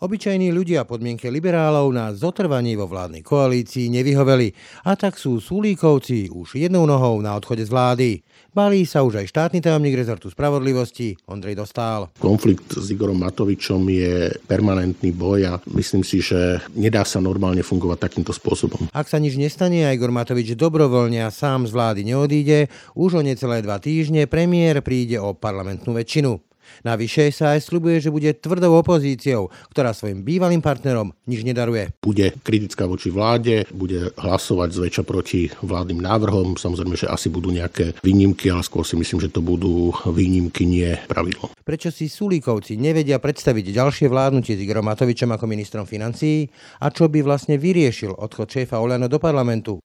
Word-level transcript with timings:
Obyčajní 0.00 0.48
ľudia 0.48 0.88
podmienke 0.88 1.28
liberálov 1.28 1.92
na 1.92 2.08
zotrvanie 2.16 2.72
vo 2.72 2.88
vládnej 2.88 3.20
koalícii 3.20 3.92
nevyhoveli 3.92 4.48
a 4.88 4.96
tak 4.96 5.20
sú 5.20 5.36
Sulíkovci 5.44 6.32
už 6.32 6.56
jednou 6.56 6.88
nohou 6.88 7.20
na 7.20 7.36
odchode 7.36 7.60
z 7.60 7.68
vlády. 7.68 8.08
Balí 8.48 8.88
sa 8.88 9.04
už 9.04 9.20
aj 9.20 9.28
štátny 9.28 9.60
tajomník 9.60 9.92
rezortu 9.92 10.32
spravodlivosti 10.32 11.20
Ondrej 11.28 11.60
Dostál. 11.60 12.08
Konflikt 12.16 12.80
s 12.80 12.88
Igorom 12.88 13.20
Matovičom 13.20 13.84
je 13.92 14.32
permanentný 14.48 15.12
boj 15.12 15.40
a 15.44 15.52
myslím 15.76 16.00
si, 16.00 16.24
že 16.24 16.64
nedá 16.72 17.04
sa 17.04 17.20
normálne 17.20 17.60
fungovať 17.60 18.00
takýmto 18.00 18.32
spôsobom. 18.32 18.88
Ak 18.96 19.04
sa 19.04 19.20
nič 19.20 19.36
nestane 19.36 19.84
a 19.84 19.92
Igor 19.92 20.16
Matovič 20.16 20.56
dobrovoľne 20.56 21.20
a 21.20 21.28
sám 21.28 21.68
z 21.68 21.76
vlády 21.76 22.08
neodíde, 22.08 22.72
už 22.96 23.20
o 23.20 23.22
necelé 23.22 23.60
dva 23.60 23.76
týždne 23.76 24.24
premiér 24.24 24.80
príde 24.80 25.20
o 25.20 25.36
parlamentnú 25.36 25.92
väčšinu. 25.92 26.49
Navyše 26.80 27.28
sa 27.34 27.56
aj 27.56 27.66
slubuje, 27.66 28.00
že 28.00 28.08
bude 28.12 28.32
tvrdou 28.36 28.80
opozíciou, 28.80 29.52
ktorá 29.72 29.92
svojim 29.92 30.24
bývalým 30.24 30.64
partnerom 30.64 31.12
nič 31.28 31.44
nedaruje. 31.44 31.92
Bude 32.00 32.32
kritická 32.40 32.88
voči 32.88 33.12
vláde, 33.12 33.68
bude 33.70 34.16
hlasovať 34.16 34.68
zväčša 34.72 35.02
proti 35.04 35.52
vládnym 35.60 36.00
návrhom. 36.00 36.56
Samozrejme, 36.56 36.96
že 36.96 37.10
asi 37.10 37.28
budú 37.28 37.52
nejaké 37.52 37.96
výnimky, 38.00 38.48
ale 38.48 38.64
skôr 38.64 38.82
si 38.86 38.96
myslím, 38.96 39.20
že 39.20 39.32
to 39.32 39.44
budú 39.44 39.92
výnimky, 40.08 40.64
nie 40.64 40.96
pravidlo. 41.08 41.52
Prečo 41.60 41.92
si 41.92 42.08
Sulíkovci 42.08 42.80
nevedia 42.80 43.20
predstaviť 43.20 43.76
ďalšie 43.76 44.06
vládnutie 44.08 44.56
s 44.56 44.62
Igorom 44.64 44.88
Matovičom 44.88 45.30
ako 45.36 45.44
ministrom 45.46 45.84
financií 45.84 46.48
a 46.80 46.88
čo 46.88 47.06
by 47.06 47.20
vlastne 47.20 47.60
vyriešil 47.60 48.16
odchod 48.16 48.48
šéfa 48.48 48.80
Oľano 48.80 49.06
do 49.06 49.20
parlamentu? 49.20 49.78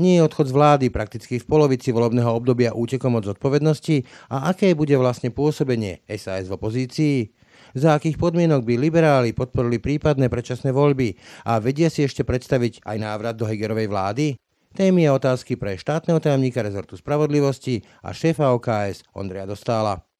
Nie 0.00 0.20
je 0.20 0.26
odchod 0.26 0.48
z 0.48 0.56
vlády 0.56 0.86
prakticky 0.92 1.40
v 1.40 1.48
polovici 1.48 1.90
volebného 1.90 2.32
obdobia 2.32 2.76
útekom 2.76 3.16
od 3.18 3.28
zodpovednosti 3.28 4.04
a 4.28 4.52
aké 4.52 4.76
bude 4.76 4.94
vlastne 4.96 5.32
pôsobenie 5.32 6.04
SAS 6.12 6.48
v 6.48 6.56
opozícii? 6.56 7.16
Za 7.72 7.96
akých 7.96 8.20
podmienok 8.20 8.68
by 8.68 8.74
liberáli 8.76 9.32
podporili 9.32 9.80
prípadné 9.80 10.28
predčasné 10.28 10.76
voľby 10.76 11.16
a 11.48 11.56
vedia 11.56 11.88
si 11.88 12.04
ešte 12.04 12.20
predstaviť 12.20 12.84
aj 12.84 12.96
návrat 13.00 13.34
do 13.40 13.48
Hegerovej 13.48 13.88
vlády? 13.88 14.26
Témy 14.72 15.08
a 15.08 15.16
otázky 15.16 15.56
pre 15.56 15.76
štátneho 15.76 16.20
tajomníka 16.20 16.64
rezortu 16.64 16.96
spravodlivosti 16.96 17.84
a 18.04 18.12
šéfa 18.12 18.52
OKS 18.56 19.04
Ondreja 19.12 19.44
Dostála. 19.44 20.11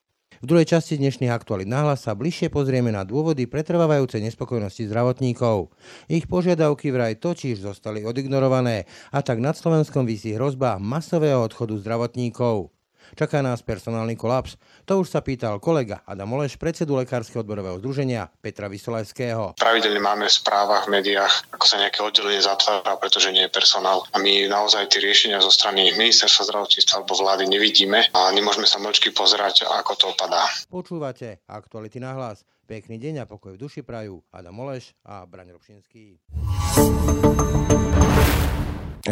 V 0.42 0.50
druhej 0.50 0.74
časti 0.74 0.98
dnešných 0.98 1.30
aktuálnych 1.30 1.70
náhlas 1.70 2.02
sa 2.02 2.18
bližšie 2.18 2.50
pozrieme 2.50 2.90
na 2.90 3.06
dôvody 3.06 3.46
pretrvávajúcej 3.46 4.26
nespokojnosti 4.26 4.90
zdravotníkov. 4.90 5.70
Ich 6.10 6.26
požiadavky 6.26 6.90
vraj 6.90 7.14
totiž 7.22 7.62
zostali 7.62 8.02
odignorované 8.02 8.90
a 9.14 9.22
tak 9.22 9.38
nad 9.38 9.54
Slovenskom 9.54 10.02
vysí 10.02 10.34
hrozba 10.34 10.82
masového 10.82 11.46
odchodu 11.46 11.78
zdravotníkov. 11.78 12.74
Čaká 13.14 13.38
nás 13.38 13.62
personálny 13.62 14.18
kolaps. 14.18 14.58
To 14.82 15.06
už 15.06 15.14
sa 15.14 15.22
pýtal 15.22 15.62
kolega 15.62 16.02
Adam 16.02 16.34
Oleš, 16.34 16.58
predsedu 16.58 16.98
Lekárskeho 16.98 17.46
odborového 17.46 17.78
združenia 17.78 18.26
Petra 18.42 18.66
Vysolajského. 18.66 19.54
Pravidelne 19.54 20.02
máme 20.02 20.26
v 20.26 20.34
správach 20.34 20.90
v 20.90 20.98
médiách, 20.98 21.46
ako 21.54 21.64
sa 21.70 21.78
nejaké 21.78 22.02
oddelenie 22.02 22.42
zatvára, 22.42 22.98
pretože 22.98 23.30
nie 23.30 23.46
je 23.46 23.54
personál. 23.54 24.02
A 24.10 24.18
my 24.18 24.50
naozaj 24.50 24.90
tie 24.90 24.98
riešenia 24.98 25.38
zo 25.38 25.54
strany 25.54 25.94
ministerstva 25.94 26.50
zdravotníctva 26.50 26.94
alebo 26.98 27.14
vlády 27.14 27.46
nevidíme 27.46 28.10
a 28.10 28.20
nemôžeme 28.34 28.66
sa 28.66 28.82
mlčky 28.82 29.14
pozerať, 29.14 29.70
ako 29.70 29.92
to 29.94 30.04
opadá. 30.10 30.50
Počúvate 30.66 31.46
aktuality 31.46 32.02
na 32.02 32.18
hlas. 32.18 32.42
Pekný 32.66 32.98
deň 32.98 33.22
a 33.22 33.30
pokoj 33.30 33.54
v 33.54 33.62
duši 33.62 33.86
prajú 33.86 34.18
Adam 34.34 34.58
Oleš 34.66 34.98
a 35.06 35.22
Braň 35.30 35.54
Robšinský. 35.54 36.18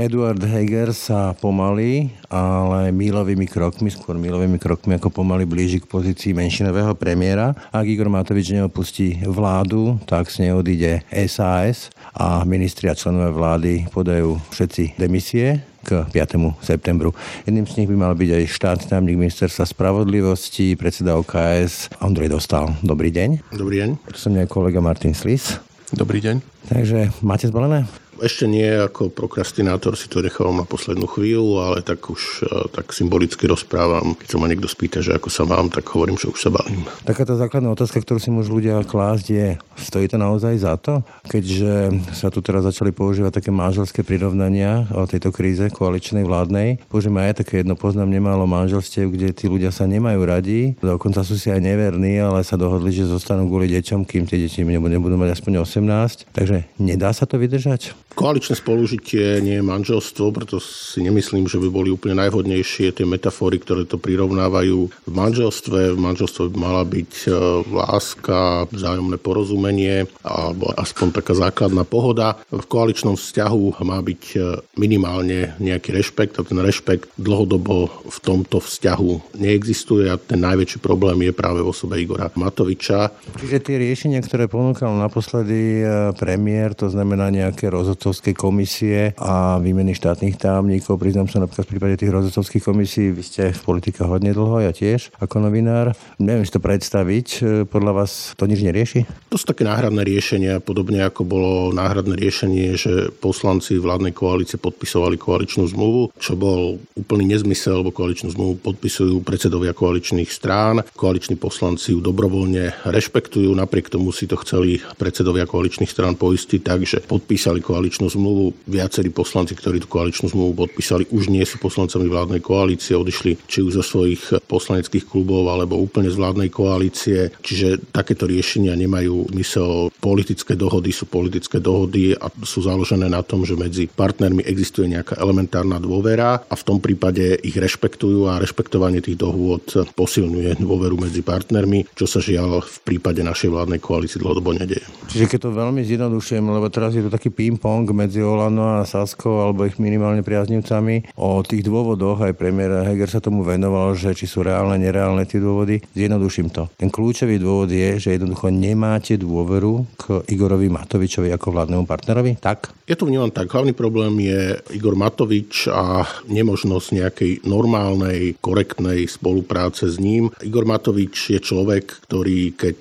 Eduard 0.00 0.40
Heger 0.40 0.96
sa 0.96 1.36
pomaly, 1.36 2.08
ale 2.32 2.88
mílovými 2.88 3.44
krokmi, 3.44 3.92
skôr 3.92 4.16
mílovými 4.16 4.56
krokmi 4.56 4.96
ako 4.96 5.12
pomaly 5.12 5.44
blíži 5.44 5.76
k 5.76 5.84
pozícii 5.84 6.32
menšinového 6.32 6.96
premiéra. 6.96 7.52
Ak 7.68 7.84
Igor 7.84 8.08
Matovič 8.08 8.48
neopustí 8.56 9.20
vládu, 9.28 10.00
tak 10.08 10.32
z 10.32 10.48
nej 10.48 10.52
odíde 10.56 11.04
SAS 11.28 11.92
a 12.16 12.48
ministri 12.48 12.88
a 12.88 12.96
členové 12.96 13.28
vlády 13.28 13.72
podajú 13.92 14.40
všetci 14.48 14.96
demisie 14.96 15.60
k 15.84 16.08
5. 16.08 16.64
septembru. 16.64 17.12
Jedným 17.44 17.68
z 17.68 17.84
nich 17.84 17.88
by 17.92 17.96
mal 18.00 18.16
byť 18.16 18.30
aj 18.40 18.44
štátny 18.56 18.84
tajomník 18.88 19.20
ministerstva 19.20 19.68
spravodlivosti, 19.68 20.80
predseda 20.80 21.20
OKS 21.20 21.92
Andrej 22.00 22.32
Dostal. 22.32 22.72
Dobrý 22.80 23.12
deň. 23.12 23.52
Dobrý 23.52 23.84
deň. 23.84 24.00
To 24.08 24.16
som 24.16 24.32
kolega 24.48 24.80
Martin 24.80 25.12
Slis. 25.12 25.60
Dobrý 25.92 26.24
deň. 26.24 26.40
Takže 26.72 27.12
máte 27.20 27.52
zbalené? 27.52 27.84
Ešte 28.20 28.44
nie, 28.44 28.68
ako 28.68 29.08
prokrastinátor 29.08 29.96
si 29.96 30.04
to 30.12 30.20
nechávam 30.20 30.60
na 30.60 30.68
poslednú 30.68 31.08
chvíľu, 31.08 31.56
ale 31.64 31.80
tak 31.80 32.04
už 32.04 32.44
e, 32.44 32.68
tak 32.68 32.92
symbolicky 32.92 33.48
rozprávam. 33.48 34.12
Keď 34.12 34.28
sa 34.28 34.36
ma 34.36 34.46
niekto 34.46 34.68
spýta, 34.68 35.00
že 35.00 35.16
ako 35.16 35.32
sa 35.32 35.48
mám, 35.48 35.72
tak 35.72 35.88
hovorím, 35.88 36.20
že 36.20 36.28
už 36.28 36.36
sa 36.36 36.52
balím. 36.52 36.84
Takáto 37.08 37.32
základná 37.40 37.72
otázka, 37.72 38.04
ktorú 38.04 38.20
si 38.20 38.28
môžu 38.28 38.60
ľudia 38.60 38.84
klásť 38.84 39.26
je, 39.32 39.48
stojí 39.80 40.04
to 40.04 40.20
naozaj 40.20 40.52
za 40.60 40.76
to? 40.76 41.00
Keďže 41.32 41.96
sa 42.12 42.28
tu 42.28 42.44
teraz 42.44 42.68
začali 42.68 42.92
používať 42.92 43.40
také 43.40 43.48
manželské 43.48 44.04
prirovnania 44.04 44.84
o 44.92 45.08
tejto 45.08 45.32
kríze 45.32 45.64
koaličnej 45.72 46.28
vládnej. 46.28 46.84
Použijeme 46.92 47.24
aj 47.24 47.40
také 47.40 47.64
jedno 47.64 47.72
poznám 47.72 48.12
nemálo 48.12 48.44
manželstiev, 48.44 49.08
kde 49.08 49.32
tí 49.32 49.48
ľudia 49.48 49.72
sa 49.72 49.88
nemajú 49.88 50.20
radi, 50.28 50.76
dokonca 50.76 51.24
sú 51.24 51.40
si 51.40 51.48
aj 51.48 51.64
neverní, 51.64 52.20
ale 52.20 52.44
sa 52.44 52.60
dohodli, 52.60 52.92
že 52.92 53.08
zostanú 53.08 53.48
kvôli 53.48 53.72
deťom, 53.72 54.04
kým 54.04 54.28
tie 54.28 54.36
deti 54.44 54.60
nebudú 54.60 55.16
mať 55.16 55.40
aspoň 55.40 55.64
18. 55.64 56.36
Takže 56.36 56.68
nedá 56.76 57.16
sa 57.16 57.24
to 57.24 57.40
vydržať? 57.40 57.96
Koaličné 58.10 58.58
spolužitie 58.58 59.38
nie 59.38 59.62
je 59.62 59.64
manželstvo, 59.64 60.34
preto 60.34 60.58
si 60.58 60.98
nemyslím, 60.98 61.46
že 61.46 61.62
by 61.62 61.68
boli 61.70 61.94
úplne 61.94 62.18
najvhodnejšie 62.18 62.90
tie 62.90 63.06
metafory, 63.06 63.62
ktoré 63.62 63.86
to 63.86 64.02
prirovnávajú 64.02 64.90
v 64.90 65.12
manželstve. 65.14 65.94
V 65.94 65.98
manželstve 65.98 66.50
by 66.50 66.56
mala 66.58 66.82
byť 66.82 67.12
e, 67.26 67.28
láska, 67.70 68.66
vzájomné 68.74 69.14
porozumenie 69.14 70.10
alebo 70.26 70.74
aspoň 70.74 71.22
taká 71.22 71.38
základná 71.38 71.86
pohoda. 71.86 72.34
V 72.50 72.66
koaličnom 72.66 73.14
vzťahu 73.14 73.78
má 73.86 74.02
byť 74.02 74.22
e, 74.34 74.38
minimálne 74.74 75.54
nejaký 75.62 75.94
rešpekt 75.94 76.42
a 76.42 76.46
ten 76.46 76.58
rešpekt 76.58 77.14
dlhodobo 77.14 78.10
v 78.10 78.18
tomto 78.26 78.58
vzťahu 78.58 79.38
neexistuje 79.38 80.10
a 80.10 80.18
ten 80.18 80.42
najväčší 80.42 80.82
problém 80.82 81.30
je 81.30 81.32
práve 81.32 81.62
v 81.62 81.70
osobe 81.70 82.02
Igora 82.02 82.26
Matoviča. 82.34 83.14
Čiže 83.38 83.62
tie 83.62 83.76
riešenia, 83.78 84.18
ktoré 84.18 84.50
ponúkal 84.50 84.98
naposledy 84.98 85.86
e, 85.86 86.10
premiér, 86.18 86.74
to 86.74 86.90
znamená 86.90 87.30
nejaké 87.30 87.70
rozhodnutie 87.70 87.99
rozhodcovskej 88.00 88.32
komisie 88.32 89.12
a 89.20 89.60
výmeny 89.60 89.92
štátnych 89.92 90.40
tajomníkov. 90.40 90.96
Priznám 90.96 91.28
sa 91.28 91.44
napríklad 91.44 91.68
v 91.68 91.72
prípade 91.76 91.94
tých 92.00 92.08
rozhodcovských 92.08 92.64
komisí, 92.64 93.12
vy 93.12 93.20
ste 93.20 93.52
v 93.52 93.60
politike 93.60 94.08
hodne 94.08 94.32
dlho, 94.32 94.64
ja 94.64 94.72
tiež 94.72 95.12
ako 95.20 95.44
novinár. 95.44 95.92
Neviem 96.16 96.48
si 96.48 96.56
to 96.56 96.64
predstaviť, 96.64 97.44
podľa 97.68 97.92
vás 97.92 98.32
to 98.40 98.48
nič 98.48 98.64
nerieši? 98.64 99.04
To 99.28 99.36
sú 99.36 99.44
také 99.52 99.68
náhradné 99.68 100.00
riešenia, 100.00 100.64
podobne 100.64 101.04
ako 101.04 101.28
bolo 101.28 101.52
náhradné 101.76 102.16
riešenie, 102.16 102.72
že 102.80 103.12
poslanci 103.20 103.76
vládnej 103.76 104.16
koalície 104.16 104.56
podpisovali 104.56 105.20
koaličnú 105.20 105.68
zmluvu, 105.68 106.16
čo 106.16 106.40
bol 106.40 106.80
úplný 106.96 107.36
nezmysel, 107.36 107.84
lebo 107.84 107.92
koaličnú 107.92 108.32
zmluvu 108.32 108.64
podpisujú 108.64 109.20
predsedovia 109.20 109.76
koaličných 109.76 110.32
strán. 110.32 110.80
Koaliční 110.96 111.36
poslanci 111.36 111.92
ju 111.92 112.00
dobrovoľne 112.00 112.80
rešpektujú, 112.88 113.52
napriek 113.52 113.92
tomu 113.92 114.08
si 114.08 114.24
to 114.24 114.40
chceli 114.40 114.80
predsedovia 114.96 115.44
koaličných 115.44 115.92
strán 115.92 116.16
poistiť, 116.16 116.60
takže 116.64 116.96
podpísali 117.04 117.60
koaličnú 117.60 117.89
koaličnú 117.90 118.06
zmluvu. 118.06 118.46
Viacerí 118.70 119.10
poslanci, 119.10 119.58
ktorí 119.58 119.82
tú 119.82 119.90
koaličnú 119.90 120.30
zmluvu 120.30 120.62
podpísali, 120.62 121.10
už 121.10 121.26
nie 121.26 121.42
sú 121.42 121.58
poslancami 121.58 122.06
vládnej 122.06 122.38
koalície, 122.38 122.94
odišli 122.94 123.34
či 123.50 123.66
už 123.66 123.82
zo 123.82 123.84
svojich 123.84 124.46
poslaneckých 124.46 125.10
klubov 125.10 125.50
alebo 125.50 125.74
úplne 125.74 126.06
z 126.06 126.14
vládnej 126.14 126.54
koalície. 126.54 127.34
Čiže 127.42 127.90
takéto 127.90 128.30
riešenia 128.30 128.78
nemajú 128.78 129.34
zmysel. 129.34 129.90
Politické 129.98 130.54
dohody 130.54 130.94
sú 130.94 131.10
politické 131.10 131.58
dohody 131.58 132.14
a 132.14 132.30
sú 132.46 132.62
založené 132.62 133.10
na 133.10 133.26
tom, 133.26 133.42
že 133.42 133.58
medzi 133.58 133.90
partnermi 133.90 134.46
existuje 134.46 134.86
nejaká 134.86 135.18
elementárna 135.18 135.82
dôvera 135.82 136.46
a 136.46 136.54
v 136.54 136.62
tom 136.62 136.78
prípade 136.78 137.42
ich 137.42 137.58
rešpektujú 137.58 138.30
a 138.30 138.38
rešpektovanie 138.38 139.02
tých 139.02 139.18
dohôd 139.18 139.66
posilňuje 139.98 140.62
dôveru 140.62 140.94
medzi 140.94 141.26
partnermi, 141.26 141.90
čo 141.98 142.06
sa 142.06 142.22
žiaľ 142.22 142.62
v 142.62 142.76
prípade 142.86 143.26
našej 143.26 143.50
vládnej 143.50 143.82
koalície 143.82 144.22
dlhodobo 144.22 144.54
nedeje. 144.54 144.86
Čiže 145.10 145.26
keď 145.26 145.38
to 145.42 145.50
veľmi 145.50 145.82
zjednodušujem, 145.82 146.44
lebo 146.46 146.70
teraz 146.70 146.94
je 146.94 147.02
to 147.02 147.10
taký 147.10 147.32
ping-pong, 147.32 147.79
ping 147.80 147.96
medzi 147.96 148.20
Olano 148.20 148.76
a 148.76 148.84
Saskou 148.84 149.40
alebo 149.40 149.64
ich 149.64 149.80
minimálne 149.80 150.20
priaznivcami. 150.20 151.16
O 151.16 151.40
tých 151.40 151.64
dôvodoch 151.64 152.20
aj 152.20 152.36
premiér 152.36 152.84
Heger 152.84 153.08
sa 153.08 153.24
tomu 153.24 153.40
venoval, 153.40 153.96
že 153.96 154.12
či 154.12 154.28
sú 154.28 154.44
reálne, 154.44 154.76
nereálne 154.76 155.24
tie 155.24 155.40
dôvody. 155.40 155.80
Zjednoduším 155.96 156.52
to. 156.52 156.68
Ten 156.76 156.92
kľúčový 156.92 157.40
dôvod 157.40 157.72
je, 157.72 157.96
že 157.96 158.20
jednoducho 158.20 158.52
nemáte 158.52 159.16
dôveru 159.16 159.88
k 159.96 160.04
Igorovi 160.28 160.68
Matovičovi 160.68 161.32
ako 161.32 161.56
vládnemu 161.56 161.84
partnerovi, 161.88 162.36
tak? 162.36 162.76
Ja 162.84 162.98
to 162.98 163.08
vnímam 163.08 163.32
tak. 163.32 163.48
Hlavný 163.48 163.72
problém 163.72 164.18
je 164.20 164.60
Igor 164.76 164.98
Matovič 164.98 165.70
a 165.70 166.04
nemožnosť 166.28 166.88
nejakej 167.00 167.32
normálnej, 167.48 168.36
korektnej 168.42 169.08
spolupráce 169.08 169.88
s 169.88 169.96
ním. 169.96 170.28
Igor 170.44 170.68
Matovič 170.68 171.32
je 171.32 171.40
človek, 171.40 172.04
ktorý 172.10 172.58
keď 172.58 172.78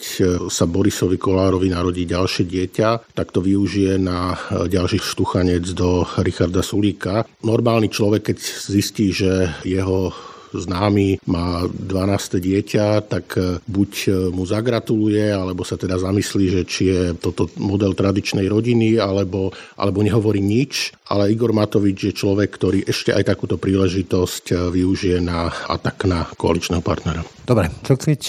sa 0.49 0.65
Borisovi 0.65 1.15
Kolárovi 1.21 1.71
narodí 1.71 2.09
ďalšie 2.09 2.43
dieťa, 2.49 3.13
tak 3.13 3.29
to 3.29 3.39
využije 3.45 4.01
na 4.01 4.33
ďalšie 4.49 4.78
ďalší 4.79 5.03
štuchanec 5.03 5.75
do 5.75 6.07
Richarda 6.23 6.63
Sulíka. 6.63 7.27
Normálny 7.43 7.91
človek, 7.91 8.31
keď 8.31 8.37
zistí, 8.71 9.11
že 9.11 9.51
jeho 9.67 10.15
známy 10.53 11.21
má 11.29 11.65
12. 11.67 12.39
dieťa, 12.39 13.05
tak 13.05 13.37
buď 13.67 13.91
mu 14.33 14.43
zagratuluje, 14.45 15.29
alebo 15.29 15.61
sa 15.67 15.77
teda 15.77 16.01
zamyslí, 16.01 16.45
že 16.49 16.61
či 16.65 16.83
je 16.89 17.01
toto 17.17 17.49
model 17.59 17.93
tradičnej 17.93 18.47
rodiny, 18.49 18.97
alebo, 18.97 19.53
alebo 19.77 19.99
nehovorí 20.01 20.41
nič. 20.41 20.93
Ale 21.09 21.33
Igor 21.33 21.53
Matovič 21.53 21.97
je 22.09 22.13
človek, 22.13 22.49
ktorý 22.53 22.79
ešte 22.85 23.13
aj 23.13 23.33
takúto 23.33 23.57
príležitosť 23.57 24.69
využije 24.69 25.17
na 25.21 25.49
atak 25.49 26.05
na 26.05 26.29
koaličného 26.37 26.85
partnera. 26.85 27.25
Dobre, 27.45 27.73
čo 27.81 27.97
keď 27.97 28.21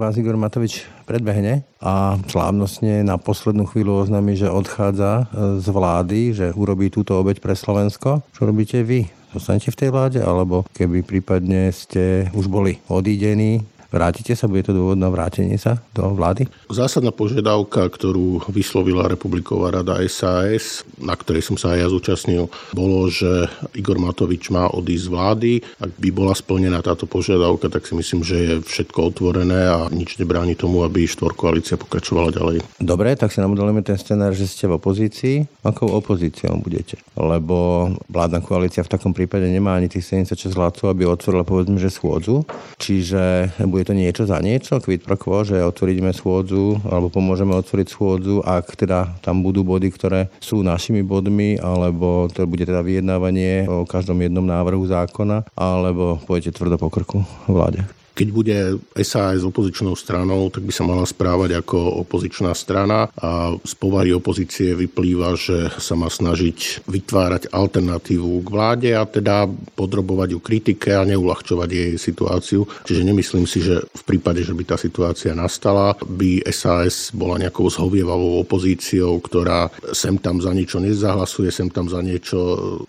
vás 0.00 0.16
Igor 0.16 0.40
Matovič 0.40 0.96
predbehne 1.06 1.62
a 1.78 2.18
slávnostne 2.26 3.06
na 3.06 3.16
poslednú 3.16 3.70
chvíľu 3.70 4.04
oznámi, 4.04 4.34
že 4.34 4.50
odchádza 4.50 5.10
e, 5.22 5.24
z 5.62 5.66
vlády, 5.70 6.20
že 6.34 6.46
urobí 6.50 6.90
túto 6.90 7.14
obeď 7.14 7.38
pre 7.38 7.54
Slovensko. 7.54 8.26
Čo 8.34 8.50
robíte 8.50 8.82
vy? 8.82 9.06
Zostanete 9.36 9.68
v 9.68 9.80
tej 9.84 9.90
vláde, 9.92 10.20
alebo 10.24 10.64
keby 10.72 11.04
prípadne 11.04 11.68
ste 11.68 12.32
už 12.32 12.48
boli 12.48 12.80
odídení, 12.88 13.60
Vrátite 13.90 14.36
sa? 14.36 14.50
Bude 14.50 14.66
to 14.66 14.76
dôvod 14.76 14.98
na 14.98 15.08
vrátenie 15.08 15.56
sa 15.56 15.80
do 15.96 16.12
vlády? 16.12 16.44
Zásadná 16.68 17.14
požiadavka, 17.14 17.88
ktorú 17.88 18.44
vyslovila 18.50 19.08
Republiková 19.08 19.70
rada 19.80 20.02
SAS, 20.10 20.84
na 21.00 21.14
ktorej 21.16 21.46
som 21.46 21.56
sa 21.56 21.72
aj 21.72 21.78
ja 21.80 21.88
zúčastnil, 21.88 22.50
bolo, 22.74 23.08
že 23.08 23.48
Igor 23.78 23.96
Matovič 24.02 24.50
má 24.50 24.68
odísť 24.68 25.04
z 25.06 25.12
vlády. 25.12 25.52
Ak 25.78 25.92
by 25.96 26.08
bola 26.10 26.34
splnená 26.34 26.82
táto 26.82 27.06
požiadavka, 27.06 27.70
tak 27.70 27.86
si 27.86 27.94
myslím, 27.94 28.26
že 28.26 28.36
je 28.36 28.54
všetko 28.60 29.14
otvorené 29.14 29.70
a 29.70 29.86
nič 29.88 30.18
nebráni 30.18 30.58
tomu, 30.58 30.82
aby 30.82 31.06
štvorkoalícia 31.06 31.78
pokračovala 31.78 32.34
ďalej. 32.34 32.66
Dobre, 32.82 33.14
tak 33.14 33.30
si 33.30 33.38
namodelujeme 33.38 33.86
ten 33.86 33.94
scenár, 33.94 34.34
že 34.34 34.50
ste 34.50 34.66
v 34.66 34.76
opozícii. 34.76 35.36
Akou 35.62 35.86
opozíciou 35.94 36.58
budete? 36.58 36.98
Lebo 37.14 37.88
vládna 38.10 38.42
koalícia 38.42 38.82
v 38.82 38.92
takom 38.92 39.14
prípade 39.14 39.46
nemá 39.46 39.78
ani 39.78 39.86
tých 39.86 40.10
76 40.26 40.58
hlasov, 40.58 40.90
aby 40.90 41.06
otvorila 41.06 41.46
povedzme, 41.46 41.78
že 41.78 41.94
schôdzu. 41.94 42.42
Čiže 42.82 43.54
bude 43.76 43.92
to 43.92 43.92
niečo 43.92 44.24
za 44.24 44.40
niečo, 44.40 44.80
quid 44.80 45.04
pro 45.04 45.20
quo, 45.20 45.44
že 45.44 45.60
otvoríme 45.60 46.08
schôdzu 46.16 46.80
alebo 46.88 47.12
pomôžeme 47.12 47.52
otvoriť 47.52 47.92
schôdzu, 47.92 48.40
ak 48.40 48.72
teda 48.72 49.20
tam 49.20 49.44
budú 49.44 49.68
body, 49.68 49.92
ktoré 49.92 50.32
sú 50.40 50.64
našimi 50.64 51.04
bodmi, 51.04 51.60
alebo 51.60 52.24
to 52.32 52.48
bude 52.48 52.64
teda 52.64 52.80
vyjednávanie 52.80 53.68
o 53.68 53.84
každom 53.84 54.24
jednom 54.24 54.48
návrhu 54.48 54.88
zákona, 54.88 55.44
alebo 55.52 56.16
pôjdete 56.24 56.56
tvrdo 56.56 56.80
po 56.80 56.88
krku 56.88 57.20
vláde. 57.44 57.84
Keď 58.16 58.28
bude 58.32 58.56
SAS 59.04 59.44
opozičnou 59.44 59.92
stranou, 59.92 60.48
tak 60.48 60.64
by 60.64 60.72
sa 60.72 60.88
mala 60.88 61.04
správať 61.04 61.60
ako 61.60 62.00
opozičná 62.08 62.56
strana 62.56 63.12
a 63.12 63.52
z 63.60 63.74
povahy 63.76 64.16
opozície 64.16 64.72
vyplýva, 64.72 65.36
že 65.36 65.68
sa 65.76 65.92
má 66.00 66.08
snažiť 66.08 66.88
vytvárať 66.88 67.52
alternatívu 67.52 68.40
k 68.40 68.48
vláde 68.48 68.90
a 68.96 69.04
teda 69.04 69.44
podrobovať 69.76 70.32
ju 70.32 70.40
kritike 70.40 70.96
a 70.96 71.04
neulahčovať 71.04 71.68
jej 71.68 71.92
situáciu. 72.00 72.64
Čiže 72.88 73.04
nemyslím 73.04 73.44
si, 73.44 73.60
že 73.60 73.84
v 73.84 74.02
prípade, 74.08 74.40
že 74.40 74.56
by 74.56 74.64
tá 74.64 74.76
situácia 74.80 75.36
nastala, 75.36 75.92
by 76.00 76.40
SAS 76.48 77.12
bola 77.12 77.36
nejakou 77.36 77.68
zhovievavou 77.68 78.40
opozíciou, 78.40 79.20
ktorá 79.20 79.68
sem 79.92 80.16
tam 80.16 80.40
za 80.40 80.56
niečo 80.56 80.80
nezahlasuje, 80.80 81.52
sem 81.52 81.68
tam 81.68 81.92
za 81.92 82.00
niečo 82.00 82.40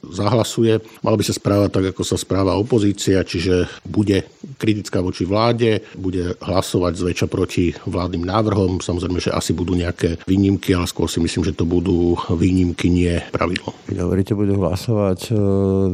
zahlasuje. 0.07 1.03
Mala 1.03 1.19
by 1.19 1.25
sa 1.27 1.35
správať 1.35 1.69
tak, 1.75 1.85
ako 1.91 2.03
sa 2.07 2.15
správa 2.15 2.55
opozícia, 2.55 3.27
čiže 3.27 3.67
bude 3.83 4.23
kritická 4.55 5.03
voči 5.03 5.16
voči 5.17 5.25
vláde, 5.25 5.81
bude 5.97 6.37
hlasovať 6.37 6.93
zväčša 6.93 7.25
proti 7.25 7.73
vládnym 7.89 8.21
návrhom. 8.21 8.85
Samozrejme, 8.85 9.17
že 9.17 9.33
asi 9.33 9.49
budú 9.49 9.73
nejaké 9.73 10.21
výnimky, 10.29 10.77
ale 10.77 10.85
skôr 10.85 11.09
si 11.09 11.17
myslím, 11.17 11.41
že 11.41 11.57
to 11.57 11.65
budú 11.65 12.13
výnimky, 12.29 12.85
nie 12.93 13.17
pravidlo. 13.33 13.73
Keď 13.89 13.97
hovoríte, 13.97 14.37
budú 14.37 14.61
hlasovať 14.61 15.19
e, 15.25 15.41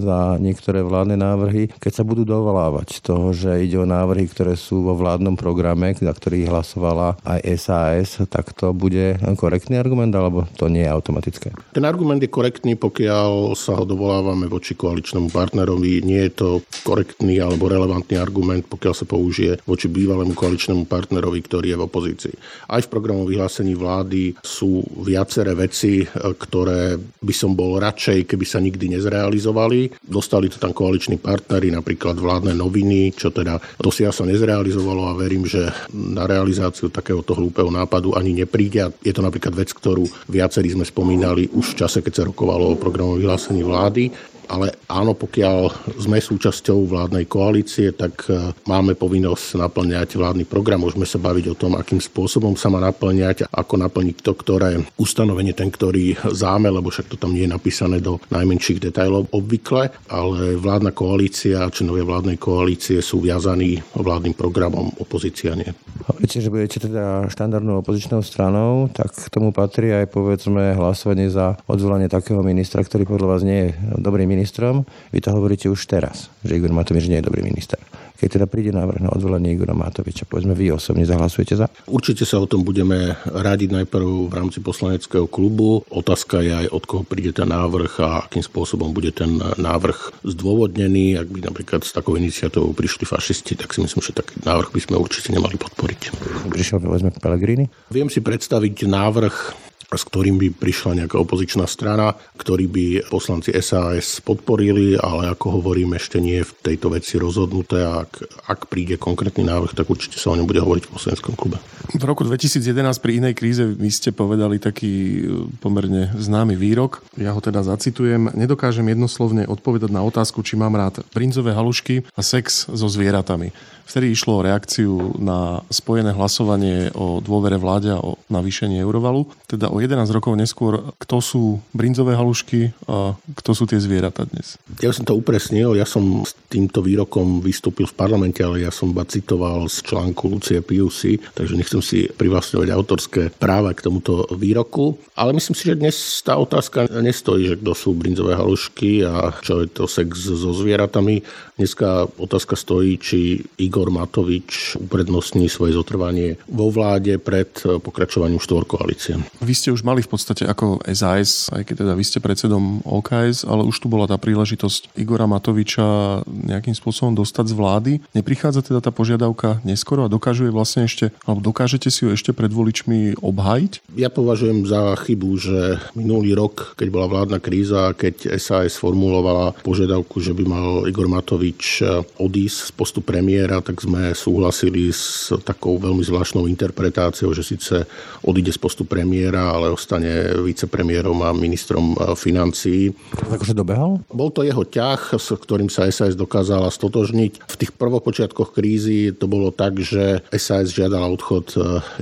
za 0.03 0.35
niektoré 0.43 0.83
vládne 0.83 1.15
návrhy, 1.15 1.71
keď 1.79 1.91
sa 1.95 2.03
budú 2.03 2.27
dovolávať 2.27 2.99
toho, 2.99 3.31
že 3.31 3.63
ide 3.63 3.79
o 3.79 3.87
návrhy, 3.87 4.27
ktoré 4.27 4.59
sú 4.59 4.83
vo 4.83 4.99
vládnom 4.99 5.39
programe, 5.39 5.95
za 5.95 6.11
ktorých 6.11 6.51
hlasovala 6.51 7.15
aj 7.23 7.39
SAS, 7.55 8.19
tak 8.27 8.51
to 8.51 8.75
bude 8.75 9.23
korektný 9.39 9.79
argument, 9.79 10.11
alebo 10.11 10.51
to 10.59 10.67
nie 10.67 10.83
je 10.83 10.91
automatické? 10.91 11.55
Ten 11.71 11.87
argument 11.87 12.19
je 12.19 12.27
korektný, 12.27 12.75
pokiaľ 12.75 13.55
sa 13.55 13.79
ho 13.79 13.87
dovolávame 13.87 14.51
voči 14.51 14.75
koaličnému 14.75 15.31
partnerovi. 15.31 16.03
Nie 16.03 16.27
je 16.27 16.33
to 16.35 16.49
korektný 16.83 17.39
alebo 17.39 17.71
relevantný 17.71 18.19
argument, 18.19 18.67
pokiaľ 18.67 18.93
sa 18.97 19.05
použije 19.13 19.61
voči 19.69 19.85
bývalému 19.85 20.33
koaličnému 20.33 20.89
partnerovi, 20.89 21.39
ktorý 21.45 21.67
je 21.69 21.77
v 21.77 21.85
opozícii. 21.85 22.35
Aj 22.73 22.81
v 22.81 22.89
programovom 22.89 23.29
vyhlásení 23.29 23.77
vlády 23.77 24.33
sú 24.41 24.81
viaceré 25.05 25.53
veci, 25.53 26.01
e, 26.01 26.05
ktoré 26.09 26.97
by 26.97 27.33
som 27.37 27.53
bol 27.53 27.77
radšej, 27.77 28.25
keby 28.25 28.45
sa 28.49 28.57
nikdy 28.57 28.97
nezrealizovali. 28.97 30.01
Dostali 30.01 30.49
to 30.49 30.57
tam 30.57 30.73
koaliční 30.73 31.21
partnery, 31.21 31.69
napríklad 31.69 32.17
vládne 32.17 32.57
noviny, 32.57 33.13
čo 33.13 33.29
teda 33.29 33.61
dosiaľ 33.77 34.09
sa 34.09 34.25
nezrealizovalo 34.25 35.13
a 35.13 35.13
verím, 35.13 35.45
že 35.45 35.69
na 35.93 36.25
realizáciu 36.25 36.89
takéhoto 36.89 37.37
hlúpeho 37.37 37.69
nápadu 37.69 38.17
ani 38.17 38.33
nepríde. 38.33 38.89
Je 39.05 39.13
to 39.13 39.21
napríklad 39.21 39.53
vec, 39.53 39.69
ktorú 39.69 40.09
viacerí 40.25 40.73
sme 40.73 40.87
spomínali 40.87 41.45
už 41.53 41.77
v 41.77 41.85
čase, 41.85 42.01
keď 42.01 42.13
sa 42.13 42.23
rokovalo 42.25 42.73
o 42.73 42.79
programovom 42.81 43.21
vyhlásení 43.21 43.61
vlády 43.61 44.32
ale 44.53 44.77
áno, 44.85 45.17
pokiaľ 45.17 45.89
sme 45.97 46.21
súčasťou 46.21 46.85
vládnej 46.85 47.25
koalície, 47.25 47.89
tak 47.97 48.29
e, 48.29 48.53
máme 48.69 48.93
povinnosť 48.93 49.57
naplňať 49.57 50.13
vládny 50.13 50.45
program. 50.45 50.85
Môžeme 50.85 51.09
sa 51.09 51.17
baviť 51.17 51.45
o 51.49 51.57
tom, 51.57 51.73
akým 51.73 51.97
spôsobom 51.97 52.53
sa 52.53 52.69
má 52.69 52.77
naplňať, 52.77 53.49
ako 53.49 53.81
naplniť 53.81 54.21
to, 54.21 54.37
ktoré 54.37 54.77
ustanovenie, 55.01 55.57
ten, 55.57 55.73
ktorý 55.73 56.13
záme, 56.29 56.69
lebo 56.69 56.93
však 56.93 57.09
to 57.09 57.17
tam 57.17 57.33
nie 57.33 57.49
je 57.49 57.55
napísané 57.57 57.97
do 57.97 58.21
najmenších 58.29 58.77
detajlov 58.77 59.33
obvykle, 59.33 59.89
ale 60.13 60.53
vládna 60.61 60.93
koalícia, 60.93 61.73
členovia 61.73 62.05
vládnej 62.05 62.37
koalície 62.37 63.01
sú 63.01 63.25
viazaní 63.25 63.81
vládnym 63.97 64.37
programom, 64.37 64.93
opozícia 65.01 65.57
nie. 65.57 65.73
Hovoríte, 66.05 66.43
že 66.43 66.51
budete 66.53 66.77
teda 66.83 67.31
štandardnou 67.31 67.81
opozičnou 67.81 68.21
stranou, 68.21 68.91
tak 68.91 69.15
k 69.15 69.31
tomu 69.33 69.55
patrí 69.55 69.89
aj 69.89 70.11
povedzme 70.11 70.75
hlasovanie 70.75 71.31
za 71.31 71.57
odvolanie 71.65 72.11
takého 72.11 72.43
ministra, 72.43 72.83
ktorý 72.83 73.07
podľa 73.07 73.27
vás 73.27 73.41
nie 73.41 73.59
je 73.65 73.69
dobrý 73.97 74.27
ministrom. 74.43 74.83
Vy 75.15 75.23
to 75.23 75.31
hovoríte 75.31 75.71
už 75.71 75.87
teraz, 75.87 76.27
že 76.43 76.59
Igor 76.59 76.75
Matovič 76.75 77.07
nie 77.07 77.23
je 77.23 77.31
dobrý 77.31 77.47
minister. 77.47 77.79
Keď 78.19 78.39
teda 78.39 78.47
príde 78.47 78.71
návrh 78.71 79.03
na 79.03 79.11
odvolanie 79.11 79.51
Igora 79.51 79.75
Matoviča, 79.75 80.23
povedzme 80.27 80.55
vy 80.55 80.71
osobne 80.71 81.03
zahlasujete 81.03 81.59
za? 81.59 81.67
Určite 81.91 82.23
sa 82.23 82.39
o 82.39 82.47
tom 82.47 82.63
budeme 82.63 83.19
radiť 83.27 83.83
najprv 83.83 84.31
v 84.31 84.33
rámci 84.35 84.63
poslaneckého 84.63 85.27
klubu. 85.27 85.83
Otázka 85.91 86.39
je 86.39 86.55
aj, 86.55 86.67
od 86.71 86.83
koho 86.87 87.03
príde 87.03 87.35
ten 87.35 87.51
návrh 87.51 87.99
a 87.99 88.23
akým 88.23 88.39
spôsobom 88.39 88.95
bude 88.95 89.11
ten 89.11 89.43
návrh 89.59 90.23
zdôvodnený. 90.23 91.19
Ak 91.19 91.27
by 91.27 91.51
napríklad 91.51 91.83
s 91.83 91.91
takou 91.91 92.15
iniciatívou 92.15 92.71
prišli 92.71 93.03
fašisti, 93.03 93.59
tak 93.59 93.75
si 93.75 93.83
myslím, 93.83 93.99
že 93.99 94.15
taký 94.15 94.39
návrh 94.39 94.71
by 94.71 94.79
sme 94.79 94.95
určite 94.99 95.35
nemali 95.35 95.59
podporiť. 95.59 96.01
Prišiel 96.47 96.79
povedzme 96.79 97.11
Pellegrini? 97.19 97.67
Viem 97.91 98.07
si 98.07 98.23
predstaviť 98.23 98.87
návrh 98.87 99.62
s 99.97 100.07
ktorým 100.07 100.37
by 100.39 100.47
prišla 100.55 101.03
nejaká 101.03 101.17
opozičná 101.19 101.65
strana, 101.69 102.13
ktorý 102.37 102.65
by 102.69 102.85
poslanci 103.09 103.53
SAS 103.59 104.19
podporili, 104.23 104.97
ale 104.97 105.31
ako 105.31 105.61
hovorím, 105.61 105.95
ešte 105.95 106.17
nie 106.19 106.41
je 106.41 106.49
v 106.49 106.53
tejto 106.73 106.93
veci 106.93 107.17
rozhodnuté 107.21 107.83
a 107.83 108.03
ak, 108.03 108.11
ak 108.49 108.59
príde 108.67 108.97
konkrétny 108.97 109.45
návrh, 109.45 109.77
tak 109.77 109.89
určite 109.89 110.17
sa 110.17 110.33
o 110.33 110.37
ňom 110.37 110.49
bude 110.49 110.63
hovoriť 110.63 110.83
v 110.87 110.93
poslaneckom 110.93 111.33
klube. 111.37 111.57
V 111.93 112.03
roku 112.07 112.23
2011 112.25 112.63
pri 113.03 113.11
inej 113.19 113.33
kríze 113.35 113.63
vy 113.63 113.89
ste 113.91 114.15
povedali 114.15 114.57
taký 114.57 114.93
e, 114.93 115.21
pomerne 115.59 116.15
známy 116.15 116.55
výrok. 116.55 117.03
Ja 117.19 117.35
ho 117.35 117.41
teda 117.43 117.61
zacitujem. 117.61 118.31
Nedokážem 118.33 118.87
jednoslovne 118.87 119.45
odpovedať 119.45 119.91
na 119.91 120.01
otázku, 120.01 120.41
či 120.41 120.55
mám 120.55 120.79
rád 120.79 121.03
brinzové 121.11 121.51
halušky 121.51 122.07
a 122.15 122.21
sex 122.23 122.71
so 122.71 122.87
zvieratami. 122.87 123.51
Vtedy 123.83 124.15
išlo 124.15 124.39
o 124.39 124.45
reakciu 124.45 125.19
na 125.19 125.59
spojené 125.67 126.15
hlasovanie 126.15 126.89
o 126.95 127.19
dôvere 127.19 127.59
vláde 127.59 127.91
a 127.91 127.99
o 127.99 128.15
navýšenie 128.31 128.79
eurovalu. 128.79 129.27
Teda 129.43 129.67
o 129.67 129.82
11 129.83 130.15
rokov 130.15 130.39
neskôr, 130.39 130.95
kto 130.95 131.19
sú 131.19 131.43
brinzové 131.75 132.15
halušky 132.15 132.71
a 132.87 133.19
kto 133.35 133.51
sú 133.51 133.67
tie 133.67 133.83
zvieratá 133.83 134.23
dnes? 134.23 134.55
Ja 134.79 134.95
som 134.95 135.03
to 135.03 135.19
upresnil, 135.19 135.75
ja 135.75 135.83
som 135.83 136.23
s 136.23 136.31
týmto 136.47 136.79
výrokom 136.79 137.43
vystúpil 137.43 137.83
v 137.83 137.97
parlamente, 137.99 138.39
ale 138.39 138.63
ja 138.63 138.71
som 138.71 138.95
iba 138.95 139.03
citoval 139.03 139.67
z 139.67 139.83
článku 139.83 140.31
Lucie 140.31 140.63
Piusy, 140.63 141.19
takže 141.35 141.59
nechcem 141.59 141.83
si 141.83 142.07
privlastňovať 142.07 142.69
autorské 142.71 143.21
práva 143.35 143.75
k 143.75 143.83
tomuto 143.83 144.23
výroku. 144.31 144.95
Ale 145.19 145.35
myslím 145.35 145.55
si, 145.57 145.67
že 145.67 145.75
dnes 145.75 145.95
tá 146.23 146.39
otázka 146.39 146.87
nestojí, 146.87 147.51
že 147.51 147.59
kto 147.59 147.75
sú 147.75 147.91
brinzové 147.91 148.39
halušky 148.39 149.03
a 149.03 149.35
čo 149.43 149.65
je 149.65 149.67
to 149.67 149.83
sex 149.89 150.15
so 150.15 150.55
zvieratami. 150.55 151.19
Dneska 151.59 152.07
otázka 152.17 152.55
stojí, 152.55 152.97
či 152.97 153.43
Igor 153.59 153.91
Matovič 153.91 154.79
uprednostní 154.79 155.51
svoje 155.51 155.75
zotrvanie 155.75 156.39
vo 156.47 156.71
vláde 156.71 157.19
pred 157.19 157.49
pokračovaním 157.83 158.41
štvorkoalície. 158.41 159.19
Vy 159.41 159.53
ste 159.53 159.72
už 159.73 159.81
mali 159.81 160.05
v 160.05 160.11
podstate 160.13 160.45
ako 160.45 160.85
SAS, 160.93 161.49
aj 161.49 161.65
keď 161.65 161.75
teda 161.81 161.93
vy 161.97 162.03
ste 162.05 162.21
predsedom 162.21 162.85
OKS, 162.85 163.49
ale 163.49 163.65
už 163.65 163.75
tu 163.81 163.89
bola 163.89 164.05
tá 164.05 164.21
príležitosť 164.21 164.93
Igora 164.93 165.25
Matoviča 165.25 166.21
nejakým 166.29 166.77
spôsobom 166.77 167.17
dostať 167.17 167.49
z 167.49 167.57
vlády. 167.57 167.91
Neprichádza 168.13 168.61
teda 168.61 168.79
tá 168.79 168.93
požiadavka 168.93 169.63
neskoro 169.65 170.05
a 170.05 170.11
dokážu 170.11 170.45
vlastne 170.51 170.85
ešte, 170.85 171.09
alebo 171.23 171.39
dokážete 171.39 171.87
si 171.87 172.03
ju 172.05 172.13
ešte 172.13 172.35
pred 172.35 172.51
voličmi 172.51 173.17
obhajiť? 173.23 173.95
Ja 173.95 174.11
považujem 174.11 174.67
za 174.67 174.93
chybu, 174.99 175.29
že 175.39 175.79
minulý 175.95 176.35
rok, 176.35 176.75
keď 176.75 176.87
bola 176.91 177.07
vládna 177.07 177.39
kríza, 177.39 177.95
keď 177.95 178.35
SAS 178.35 178.75
formulovala 178.75 179.55
požiadavku, 179.63 180.19
že 180.19 180.35
by 180.35 180.43
mal 180.43 180.69
Igor 180.85 181.07
Matovič 181.07 181.79
odísť 182.19 182.59
z 182.67 182.71
postu 182.75 182.99
premiéra, 182.99 183.63
tak 183.63 183.79
sme 183.79 184.11
súhlasili 184.11 184.91
s 184.91 185.31
takou 185.47 185.79
veľmi 185.79 186.03
zvláštnou 186.03 186.43
interpretáciou, 186.51 187.31
že 187.31 187.47
síce 187.47 187.87
odíde 188.19 188.51
z 188.51 188.59
postu 188.59 188.83
premiéra, 188.83 189.55
ale 189.55 189.62
ostane 189.71 190.35
vicepremiérom 190.43 191.19
a 191.23 191.31
ministrom 191.31 191.93
e, 191.93 192.15
financií. 192.19 192.91
Takže 193.13 193.55
dobehal? 193.55 194.03
Bol 194.09 194.29
to 194.33 194.43
jeho 194.43 194.65
ťah, 194.65 195.15
s 195.15 195.31
ktorým 195.31 195.71
sa 195.71 195.87
SAS 195.91 196.17
dokázala 196.17 196.67
stotožniť. 196.73 197.45
V 197.47 197.55
tých 197.59 197.71
prvopočiatkoch 197.75 198.55
krízy 198.55 199.13
to 199.13 199.29
bolo 199.29 199.53
tak, 199.53 199.79
že 199.79 200.25
SAS 200.33 200.73
žiadala 200.73 201.07
odchod 201.07 201.55
e, 201.55 201.59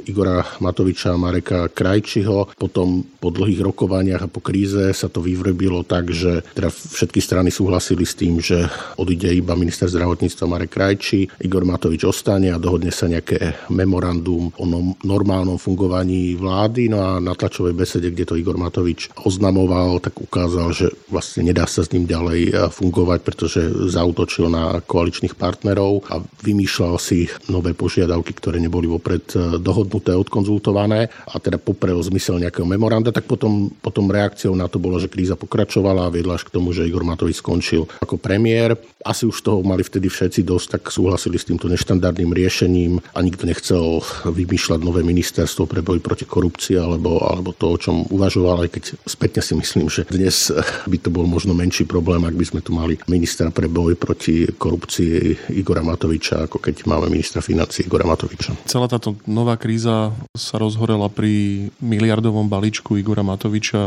Igora 0.09 0.45
Matoviča 0.63 1.13
a 1.13 1.21
Mareka 1.21 1.69
Krajčiho. 1.69 2.55
Potom 2.55 3.03
po 3.21 3.29
dlhých 3.29 3.61
rokovaniach 3.61 4.25
a 4.25 4.31
po 4.31 4.41
kríze 4.41 4.93
sa 4.95 5.07
to 5.11 5.21
vyvrbilo 5.21 5.85
tak, 5.85 6.09
že 6.09 6.41
teda 6.55 6.69
všetky 6.71 7.19
strany 7.21 7.49
súhlasili 7.53 8.05
s 8.07 8.17
tým, 8.17 8.41
že 8.41 8.65
odíde 8.97 9.29
iba 9.29 9.53
minister 9.53 9.89
zdravotníctva 9.91 10.45
Marek 10.49 10.71
Krajči, 10.73 11.27
Igor 11.43 11.67
Matovič 11.67 12.07
ostane 12.07 12.49
a 12.49 12.61
dohodne 12.61 12.89
sa 12.89 13.05
nejaké 13.09 13.69
memorandum 13.69 14.49
o 14.57 14.65
normálnom 15.03 15.59
fungovaní 15.61 16.33
vlády. 16.35 16.89
No 16.91 16.97
a 17.01 17.09
na 17.21 17.33
tlačovej 17.41 17.73
besede, 17.73 18.13
kde 18.13 18.29
to 18.29 18.37
Igor 18.37 18.61
Matovič 18.61 19.09
oznamoval, 19.25 19.97
tak 19.97 20.21
ukázal, 20.21 20.69
že 20.77 20.93
vlastne 21.09 21.41
nedá 21.41 21.65
sa 21.65 21.81
s 21.81 21.89
ním 21.89 22.05
ďalej 22.05 22.39
eh, 22.49 22.53
fungovať, 22.69 23.19
pretože 23.25 23.61
zautočil 23.89 24.53
na 24.53 24.77
koaličných 24.85 25.33
partnerov 25.33 26.05
a 26.13 26.21
vymýšľal 26.45 27.01
si 27.01 27.25
nové 27.49 27.73
požiadavky, 27.73 28.37
ktoré 28.37 28.61
neboli 28.61 28.85
vopred 28.85 29.25
eh, 29.33 29.57
dohodnuté, 29.57 30.13
odkonzultované 30.13 31.09
a 31.09 31.35
teda 31.41 31.57
poprel 31.57 31.97
zmysel 32.05 32.37
nejakého 32.37 32.69
memoranda, 32.69 33.09
tak 33.09 33.25
potom, 33.25 33.73
potom 33.81 34.13
reakciou 34.13 34.53
na 34.53 34.69
to 34.69 34.77
bolo, 34.77 35.01
že 35.01 35.09
kríza 35.09 35.33
pokračovala 35.33 36.05
a 36.05 36.13
viedla 36.13 36.37
až 36.37 36.45
k 36.45 36.53
tomu, 36.53 36.75
že 36.75 36.85
Igor 36.85 37.01
Matovič 37.01 37.41
skončil 37.41 37.89
ako 38.03 38.21
premiér. 38.21 38.77
Asi 39.01 39.25
už 39.25 39.41
toho 39.41 39.65
mali 39.65 39.81
vtedy 39.81 40.11
všetci 40.11 40.45
dosť, 40.45 40.67
tak 40.77 40.83
súhlasili 40.93 41.41
s 41.41 41.49
týmto 41.49 41.65
neštandardným 41.65 42.29
riešením 42.29 43.01
a 43.01 43.19
nikto 43.25 43.49
nechcel 43.49 44.05
vymýšľať 44.27 44.79
nové 44.85 45.01
ministerstvo 45.01 45.65
pre 45.65 45.81
boj 45.81 46.03
proti 46.03 46.27
korupcii 46.27 46.77
alebo, 46.77 47.17
alebo 47.31 47.55
to, 47.55 47.71
o 47.73 47.77
čom 47.79 48.03
uvažoval, 48.11 48.67
aj 48.67 48.69
keď 48.75 48.83
spätne 49.07 49.41
si 49.41 49.53
myslím, 49.55 49.87
že 49.87 50.05
dnes 50.07 50.51
by 50.87 50.97
to 50.99 51.09
bol 51.09 51.25
možno 51.25 51.55
menší 51.55 51.87
problém, 51.87 52.23
ak 52.27 52.35
by 52.35 52.45
sme 52.45 52.61
tu 52.61 52.75
mali 52.75 52.99
ministra 53.07 53.49
pre 53.49 53.71
boj 53.71 53.95
proti 53.95 54.47
korupcii 54.51 55.51
Igora 55.55 55.81
Matoviča, 55.81 56.47
ako 56.49 56.59
keď 56.59 56.85
máme 56.87 57.07
ministra 57.11 57.39
financí 57.39 57.87
Igora 57.87 58.03
Matoviča. 58.03 58.55
Celá 58.67 58.91
táto 58.91 59.15
nová 59.25 59.55
kríza 59.55 60.11
sa 60.35 60.55
rozhorela 60.59 61.07
pri 61.07 61.67
miliardovom 61.79 62.47
balíčku 62.51 62.99
Igora 62.99 63.23
Matoviča 63.23 63.81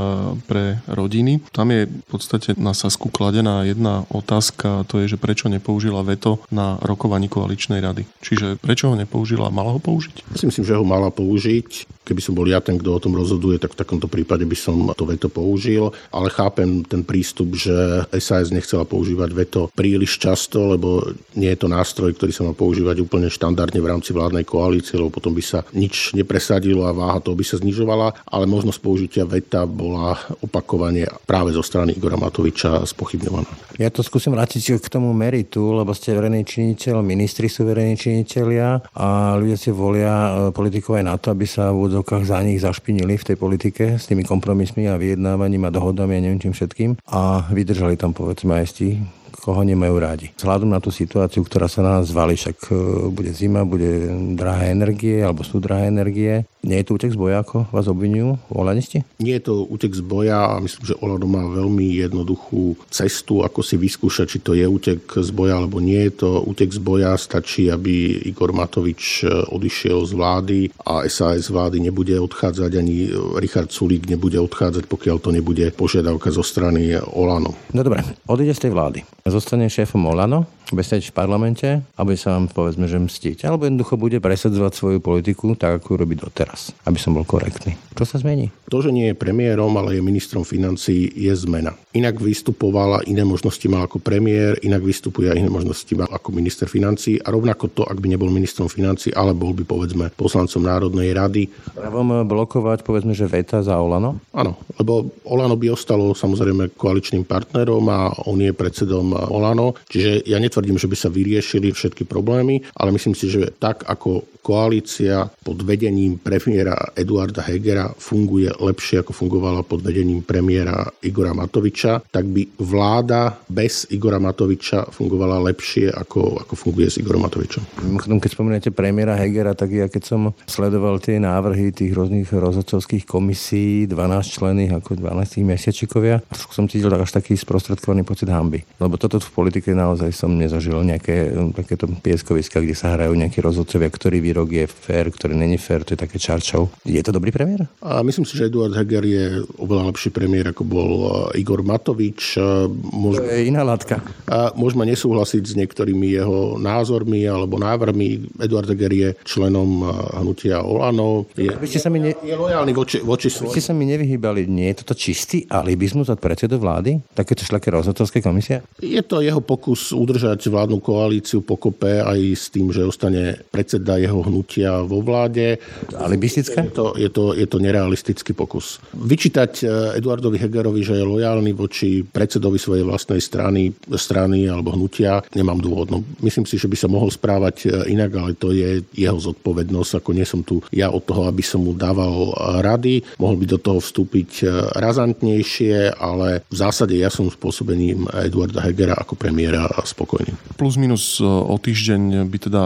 pre 0.48 0.80
rodiny. 0.88 1.44
Tam 1.52 1.68
je 1.70 1.86
v 1.88 2.08
podstate 2.08 2.56
na 2.56 2.72
Sasku 2.72 3.08
kladená 3.10 3.64
jedna 3.68 4.04
otázka, 4.10 4.86
to 4.88 5.02
je, 5.02 5.14
že 5.14 5.20
prečo 5.20 5.50
nepoužila 5.50 6.02
veto 6.06 6.40
na 6.50 6.76
rokovaní 6.82 7.26
koaličnej 7.28 7.80
rady. 7.80 8.06
Čiže 8.22 8.60
prečo 8.60 8.92
ho 8.92 8.96
nepoužila? 8.96 9.52
Mala 9.52 9.74
ho 9.74 9.80
použiť? 9.80 10.30
Ja 10.32 10.36
si 10.40 10.46
myslím, 10.48 10.64
že 10.64 10.76
ho 10.78 10.84
mala 10.86 11.10
použiť. 11.10 12.03
Keby 12.04 12.20
som 12.20 12.36
bol 12.36 12.44
ja 12.44 12.60
ten, 12.60 12.76
kto 12.76 13.00
o 13.00 13.02
tom 13.02 13.16
rozhoduje, 13.16 13.56
tak 13.56 13.72
v 13.72 13.80
takomto 13.80 14.06
prípade 14.06 14.44
by 14.44 14.56
som 14.56 14.76
to 14.92 15.08
veto 15.08 15.32
použil. 15.32 15.90
Ale 16.12 16.28
chápem 16.28 16.84
ten 16.84 17.00
prístup, 17.00 17.56
že 17.56 18.04
SAS 18.20 18.52
nechcela 18.52 18.84
používať 18.84 19.30
veto 19.32 19.60
príliš 19.72 20.20
často, 20.20 20.76
lebo 20.76 21.16
nie 21.34 21.48
je 21.50 21.58
to 21.64 21.68
nástroj, 21.72 22.12
ktorý 22.12 22.32
sa 22.32 22.44
má 22.44 22.52
používať 22.52 23.00
úplne 23.00 23.32
štandardne 23.32 23.80
v 23.80 23.90
rámci 23.90 24.12
vládnej 24.12 24.44
koalície, 24.44 25.00
lebo 25.00 25.08
potom 25.08 25.32
by 25.32 25.40
sa 25.40 25.64
nič 25.72 26.12
nepresadilo 26.12 26.84
a 26.84 26.92
váha 26.92 27.24
toho 27.24 27.32
by 27.32 27.44
sa 27.44 27.56
znižovala. 27.56 28.28
Ale 28.28 28.44
možnosť 28.44 28.78
použitia 28.84 29.24
veta 29.24 29.64
bola 29.64 30.20
opakovanie 30.44 31.08
práve 31.24 31.56
zo 31.56 31.64
strany 31.64 31.96
Igora 31.96 32.20
Matoviča 32.20 32.84
spochybňovaná. 32.84 33.48
Ja 33.80 33.88
to 33.90 34.04
skúsim 34.04 34.36
vrátiť 34.36 34.78
k 34.78 34.86
tomu 34.92 35.10
meritu, 35.16 35.74
lebo 35.74 35.90
ste 35.96 36.14
verejný 36.14 36.44
činiteľ, 36.44 37.02
ministri 37.02 37.48
sú 37.50 37.66
verejní 37.66 37.96
činiteľia 37.98 38.94
a 38.94 39.34
ľudia 39.34 39.58
si 39.58 39.70
volia 39.74 40.14
e, 40.14 40.30
politikov 40.54 41.02
aj 41.02 41.04
na 41.06 41.14
to, 41.18 41.34
aby 41.34 41.46
sa 41.48 41.74
v 41.74 41.93
úvodzovkách 41.94 42.26
za 42.26 42.42
nich 42.42 42.58
zašpinili 42.58 43.14
v 43.14 43.26
tej 43.30 43.36
politike 43.38 43.84
s 44.02 44.10
tými 44.10 44.26
kompromismi 44.26 44.90
a 44.90 44.98
vyjednávaním 44.98 45.70
a 45.70 45.70
dohodami 45.70 46.18
a 46.18 46.22
neviem 46.26 46.42
čím 46.42 46.50
všetkým 46.50 46.98
a 47.06 47.46
vydržali 47.54 47.94
tam 47.94 48.10
povedzme 48.10 48.50
aj 48.50 48.66
tí, 48.74 48.98
koho 49.44 49.60
nemajú 49.60 50.00
rádi. 50.00 50.32
Vzhľadom 50.40 50.72
na 50.72 50.80
tú 50.80 50.88
situáciu, 50.88 51.44
ktorá 51.44 51.68
sa 51.68 51.84
na 51.84 52.00
nás 52.00 52.08
zvali, 52.08 52.32
však 52.32 52.72
e, 52.72 52.74
bude 53.12 53.28
zima, 53.36 53.68
bude 53.68 54.08
drahé 54.32 54.72
energie, 54.72 55.20
alebo 55.20 55.44
sú 55.44 55.60
drahé 55.60 55.92
energie. 55.92 56.48
Nie 56.64 56.80
je 56.80 56.88
to 56.88 56.96
útek 56.96 57.12
z 57.12 57.20
boja, 57.20 57.44
ako 57.44 57.68
vás 57.68 57.84
obvinujú 57.84 58.40
Olanisti? 58.48 59.04
Nie 59.20 59.36
je 59.36 59.52
to 59.52 59.68
útek 59.68 59.92
z 59.92 60.00
boja 60.00 60.56
a 60.56 60.64
myslím, 60.64 60.88
že 60.88 60.96
Olano 61.04 61.28
má 61.28 61.44
veľmi 61.44 62.00
jednoduchú 62.00 62.80
cestu, 62.88 63.44
ako 63.44 63.60
si 63.60 63.76
vyskúšať, 63.76 64.26
či 64.32 64.38
to 64.40 64.56
je 64.56 64.64
útek 64.64 65.04
z 65.04 65.28
boja, 65.28 65.60
alebo 65.60 65.76
nie 65.76 66.08
je 66.08 66.24
to 66.24 66.40
útek 66.40 66.72
z 66.72 66.80
boja. 66.80 67.12
Stačí, 67.20 67.68
aby 67.68 68.24
Igor 68.24 68.56
Matovič 68.56 69.28
e, 69.28 69.52
odišiel 69.52 70.08
z 70.08 70.12
vlády 70.16 70.58
a 70.88 71.04
SAS 71.04 71.52
vlády 71.52 71.84
nebude 71.84 72.16
odchádzať, 72.16 72.70
ani 72.80 73.12
Richard 73.36 73.68
Sulík 73.68 74.08
nebude 74.08 74.40
odchádzať, 74.40 74.88
pokiaľ 74.88 75.16
to 75.20 75.28
nebude 75.36 75.68
požiadavka 75.76 76.32
zo 76.32 76.40
strany 76.40 76.96
Olano. 76.96 77.52
No 77.76 77.84
dobre, 77.84 78.00
odíde 78.24 78.56
z 78.56 78.64
tej 78.64 78.72
vlády 78.72 79.04
zostane 79.34 79.70
šéfom 79.70 80.06
Olano, 80.06 80.44
bude 80.72 80.84
stať 80.86 81.10
v 81.10 81.16
parlamente 81.16 81.68
a 81.84 82.00
bude 82.06 82.16
sa 82.16 82.38
vám 82.38 82.48
povedzme, 82.48 82.88
že 82.88 82.96
mstiť. 82.96 83.44
Alebo 83.44 83.68
jednoducho 83.68 84.00
bude 84.00 84.22
presadzovať 84.22 84.72
svoju 84.72 84.98
politiku 85.04 85.52
tak, 85.58 85.82
ako 85.82 85.94
ju 85.94 85.96
robí 86.00 86.14
doteraz. 86.16 86.72
Aby 86.88 86.96
som 86.96 87.12
bol 87.12 87.26
korektný. 87.28 87.76
Čo 87.92 88.04
sa 88.08 88.16
zmení? 88.22 88.48
To, 88.72 88.80
že 88.80 88.90
nie 88.90 89.12
je 89.12 89.18
premiérom, 89.18 89.70
ale 89.76 89.98
je 89.98 90.02
ministrom 90.02 90.42
financí, 90.42 91.12
je 91.12 91.30
zmena. 91.36 91.76
Inak 91.94 92.18
vystupovala, 92.18 93.06
iné 93.06 93.22
možnosti 93.22 93.62
mal 93.70 93.86
ako 93.86 94.00
premiér, 94.00 94.58
inak 94.64 94.82
vystupuje 94.82 95.30
a 95.30 95.38
iné 95.38 95.46
možnosti 95.46 95.90
mal 95.94 96.10
ako 96.10 96.34
minister 96.34 96.66
financí 96.66 97.20
a 97.22 97.30
rovnako 97.30 97.70
to, 97.70 97.82
ak 97.86 98.00
by 98.02 98.10
nebol 98.10 98.32
ministrom 98.32 98.66
financí, 98.66 99.14
ale 99.14 99.30
bol 99.30 99.54
by 99.54 99.62
povedzme 99.62 100.10
poslancom 100.18 100.64
Národnej 100.64 101.14
rady. 101.14 101.46
Pravom 101.74 102.26
blokovať 102.26 102.82
povedzme, 102.82 103.14
že 103.14 103.30
veta 103.30 103.62
za 103.62 103.78
Olano? 103.78 104.18
Áno, 104.34 104.58
lebo 104.80 105.06
Olano 105.22 105.54
by 105.54 105.70
ostalo 105.70 106.16
samozrejme 106.16 106.74
koaličným 106.74 107.22
partnerom 107.22 107.86
a 107.86 108.10
on 108.26 108.42
je 108.42 108.50
predsedom 108.50 109.14
Olano, 109.30 109.78
čiže 109.86 110.26
ja 110.26 110.42
netvrdím, 110.54 110.78
že 110.78 110.86
by 110.86 110.94
sa 110.94 111.10
vyriešili 111.10 111.74
všetky 111.74 112.06
problémy, 112.06 112.62
ale 112.78 112.94
myslím 112.94 113.18
si, 113.18 113.26
že 113.26 113.50
tak 113.58 113.82
ako 113.90 114.22
koalícia 114.44 115.24
pod 115.40 115.64
vedením 115.64 116.20
premiéra 116.20 116.76
Eduarda 116.92 117.40
Hegera 117.40 117.88
funguje 117.96 118.52
lepšie, 118.52 119.00
ako 119.00 119.16
fungovala 119.16 119.64
pod 119.64 119.80
vedením 119.80 120.20
premiéra 120.20 120.84
Igora 121.00 121.32
Matoviča, 121.32 122.04
tak 122.12 122.28
by 122.28 122.60
vláda 122.60 123.40
bez 123.48 123.88
Igora 123.88 124.20
Matoviča 124.20 124.92
fungovala 124.92 125.40
lepšie, 125.48 125.88
ako, 125.88 126.44
ako 126.44 126.52
funguje 126.52 126.92
s 126.92 127.00
Igorom 127.00 127.24
Matovičom. 127.24 127.64
Keď 128.04 128.30
spomínate 128.30 128.68
premiéra 128.68 129.16
Hegera, 129.16 129.56
tak 129.56 129.72
ja 129.72 129.88
keď 129.88 130.02
som 130.04 130.36
sledoval 130.44 131.00
tie 131.00 131.16
návrhy 131.16 131.72
tých 131.72 131.96
rôznych 131.96 132.28
rozhodcovských 132.28 133.08
komisí, 133.08 133.88
12 133.88 133.96
člených, 134.28 134.76
ako 134.76 135.00
12 135.00 135.40
mesiačikovia, 135.40 136.20
som 136.52 136.68
cítil 136.68 136.92
až 136.92 137.16
taký 137.16 137.32
sprostredkovaný 137.38 138.04
pocit 138.04 138.28
hamby. 138.28 138.60
Lebo 138.76 139.00
toto 139.00 139.16
v 139.22 139.30
politike 139.32 139.72
naozaj 139.72 140.12
som 140.12 140.36
nezažil 140.36 140.76
nejaké 140.84 141.32
takéto 141.56 141.88
pieskoviska, 141.88 142.60
kde 142.60 142.76
sa 142.76 142.92
hrajú 142.92 143.14
nejakí 143.14 143.38
rozhodcovia, 143.38 143.88
ktorí 143.88 144.18
výrok 144.34 144.50
je 144.50 144.66
fér, 144.66 145.14
ktorý 145.14 145.38
není 145.38 145.54
fér, 145.54 145.86
to 145.86 145.94
je 145.94 146.02
také 146.02 146.18
čarčov. 146.18 146.74
Je 146.82 146.98
to 147.06 147.14
dobrý 147.14 147.30
premiér? 147.30 147.70
A 147.78 148.02
myslím 148.02 148.26
si, 148.26 148.34
že 148.34 148.50
Eduard 148.50 148.74
Heger 148.74 149.06
je 149.06 149.46
oveľa 149.62 149.94
lepší 149.94 150.10
premiér, 150.10 150.50
ako 150.50 150.66
bol 150.66 150.90
e, 151.30 151.38
Igor 151.38 151.62
Matovič. 151.62 152.34
E, 152.34 152.66
môžeme, 152.74 153.30
to 153.30 153.38
je 153.38 153.46
iná 153.46 153.62
látka. 153.62 154.02
A 154.26 154.50
môžeme 154.58 154.90
nesúhlasiť 154.90 155.42
s 155.46 155.54
niektorými 155.54 156.18
jeho 156.18 156.58
názormi 156.58 157.22
alebo 157.30 157.62
návrhmi. 157.62 158.42
Eduard 158.42 158.66
Heger 158.66 158.90
je 158.90 159.08
členom 159.22 159.86
e, 159.86 159.94
hnutia 160.18 160.66
Olano. 160.66 161.30
Je, 161.38 161.54
Vy 161.54 161.70
ste 161.70 161.78
sa 161.78 161.94
mi 161.94 162.02
ne... 162.02 162.18
je 162.18 162.34
lojálny 162.34 162.74
voči, 162.74 162.98
voči 163.06 163.30
ste 163.30 163.62
sa 163.62 163.70
mi 163.70 163.86
nevyhýbali. 163.86 164.50
Nie 164.50 164.74
je 164.74 164.82
toto 164.82 164.98
čistý 164.98 165.46
alibizmus 165.46 166.10
od 166.10 166.18
predsedu 166.18 166.58
vlády? 166.58 166.98
Takéto 167.14 167.46
šlaké 167.46 167.70
rozhodcovské 167.70 168.18
komisie? 168.18 168.66
Je 168.82 168.98
to 169.06 169.22
jeho 169.22 169.38
pokus 169.38 169.94
udržať 169.94 170.42
vládnu 170.50 170.82
koalíciu 170.82 171.46
pokope 171.46 172.02
aj 172.02 172.18
s 172.34 172.50
tým, 172.50 172.74
že 172.74 172.82
ostane 172.82 173.38
predseda 173.54 173.94
jeho 174.00 174.23
hnutia 174.24 174.80
vo 174.82 175.04
vláde. 175.04 175.60
Alibistické? 175.94 176.64
Je 176.64 176.72
to, 176.72 176.86
je, 176.96 177.10
to, 177.12 177.24
je 177.36 177.46
to 177.46 177.58
nerealistický 177.60 178.32
pokus. 178.32 178.80
Vyčítať 178.96 179.52
e, 179.62 179.64
Eduardovi 180.00 180.40
Hegerovi, 180.40 180.80
že 180.80 180.96
je 180.96 181.04
lojálny 181.04 181.52
voči 181.52 182.00
predsedovi 182.02 182.56
svojej 182.56 182.84
vlastnej 182.84 183.20
strany, 183.20 183.70
strany 183.94 184.48
alebo 184.48 184.72
hnutia, 184.72 185.20
nemám 185.36 185.60
dôvod. 185.60 185.92
No, 185.92 185.98
myslím 186.24 186.48
si, 186.48 186.56
že 186.56 186.66
by 186.66 186.76
sa 186.76 186.88
mohol 186.88 187.12
správať 187.12 187.56
e, 187.64 187.92
inak, 187.92 188.10
ale 188.16 188.32
to 188.34 188.50
je 188.50 188.80
jeho 188.96 189.18
zodpovednosť. 189.20 190.00
Ako 190.00 190.10
nie 190.16 190.24
som 190.24 190.40
tu 190.40 190.64
ja 190.72 190.88
od 190.88 191.04
toho, 191.04 191.28
aby 191.28 191.44
som 191.44 191.62
mu 191.62 191.76
dával 191.76 192.32
rady. 192.64 193.04
Mohol 193.20 193.44
by 193.44 193.46
do 193.46 193.58
toho 193.60 193.78
vstúpiť 193.78 194.46
razantnejšie, 194.74 195.96
ale 196.00 196.42
v 196.48 196.56
zásade 196.56 196.96
ja 196.96 197.12
som 197.12 197.28
spôsobením 197.28 198.08
Eduarda 198.10 198.64
Hegera 198.64 198.96
ako 198.96 199.18
premiéra 199.18 199.68
spokojný. 199.82 200.32
Plus 200.56 200.78
minus 200.80 201.18
o 201.20 201.54
týždeň 201.58 202.24
by 202.30 202.38
teda, 202.38 202.62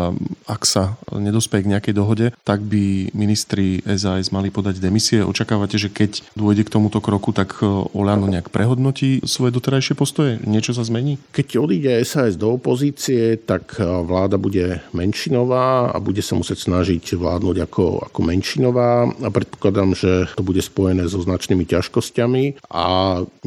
ak 0.46 0.62
sa 0.68 1.00
nedospeje 1.48 1.64
k 1.64 1.72
nejakej 1.72 1.94
dohode, 1.96 2.26
tak 2.44 2.60
by 2.60 3.08
ministri 3.16 3.80
SAS 3.88 4.28
mali 4.28 4.52
podať 4.52 4.84
demisie. 4.84 5.24
Očakávate, 5.24 5.80
že 5.80 5.88
keď 5.88 6.20
dôjde 6.36 6.68
k 6.68 6.72
tomuto 6.76 7.00
kroku, 7.00 7.32
tak 7.32 7.64
Olano 7.96 8.28
nejak 8.28 8.52
prehodnotí 8.52 9.24
svoje 9.24 9.56
doterajšie 9.56 9.96
postoje? 9.96 10.36
Niečo 10.44 10.76
sa 10.76 10.84
zmení? 10.84 11.16
Keď 11.32 11.56
odíde 11.56 12.04
SAS 12.04 12.36
do 12.36 12.60
opozície, 12.60 13.40
tak 13.40 13.80
vláda 13.80 14.36
bude 14.36 14.84
menšinová 14.92 15.88
a 15.88 15.96
bude 15.96 16.20
sa 16.20 16.36
musieť 16.36 16.68
snažiť 16.68 17.16
vládnuť 17.16 17.56
ako, 17.64 18.12
ako 18.12 18.20
menšinová 18.20 19.08
a 19.08 19.28
predpokladám, 19.32 19.96
že 19.96 20.28
to 20.36 20.44
bude 20.44 20.60
spojené 20.60 21.08
so 21.08 21.24
značnými 21.24 21.64
ťažkosťami 21.64 22.68
a 22.68 22.84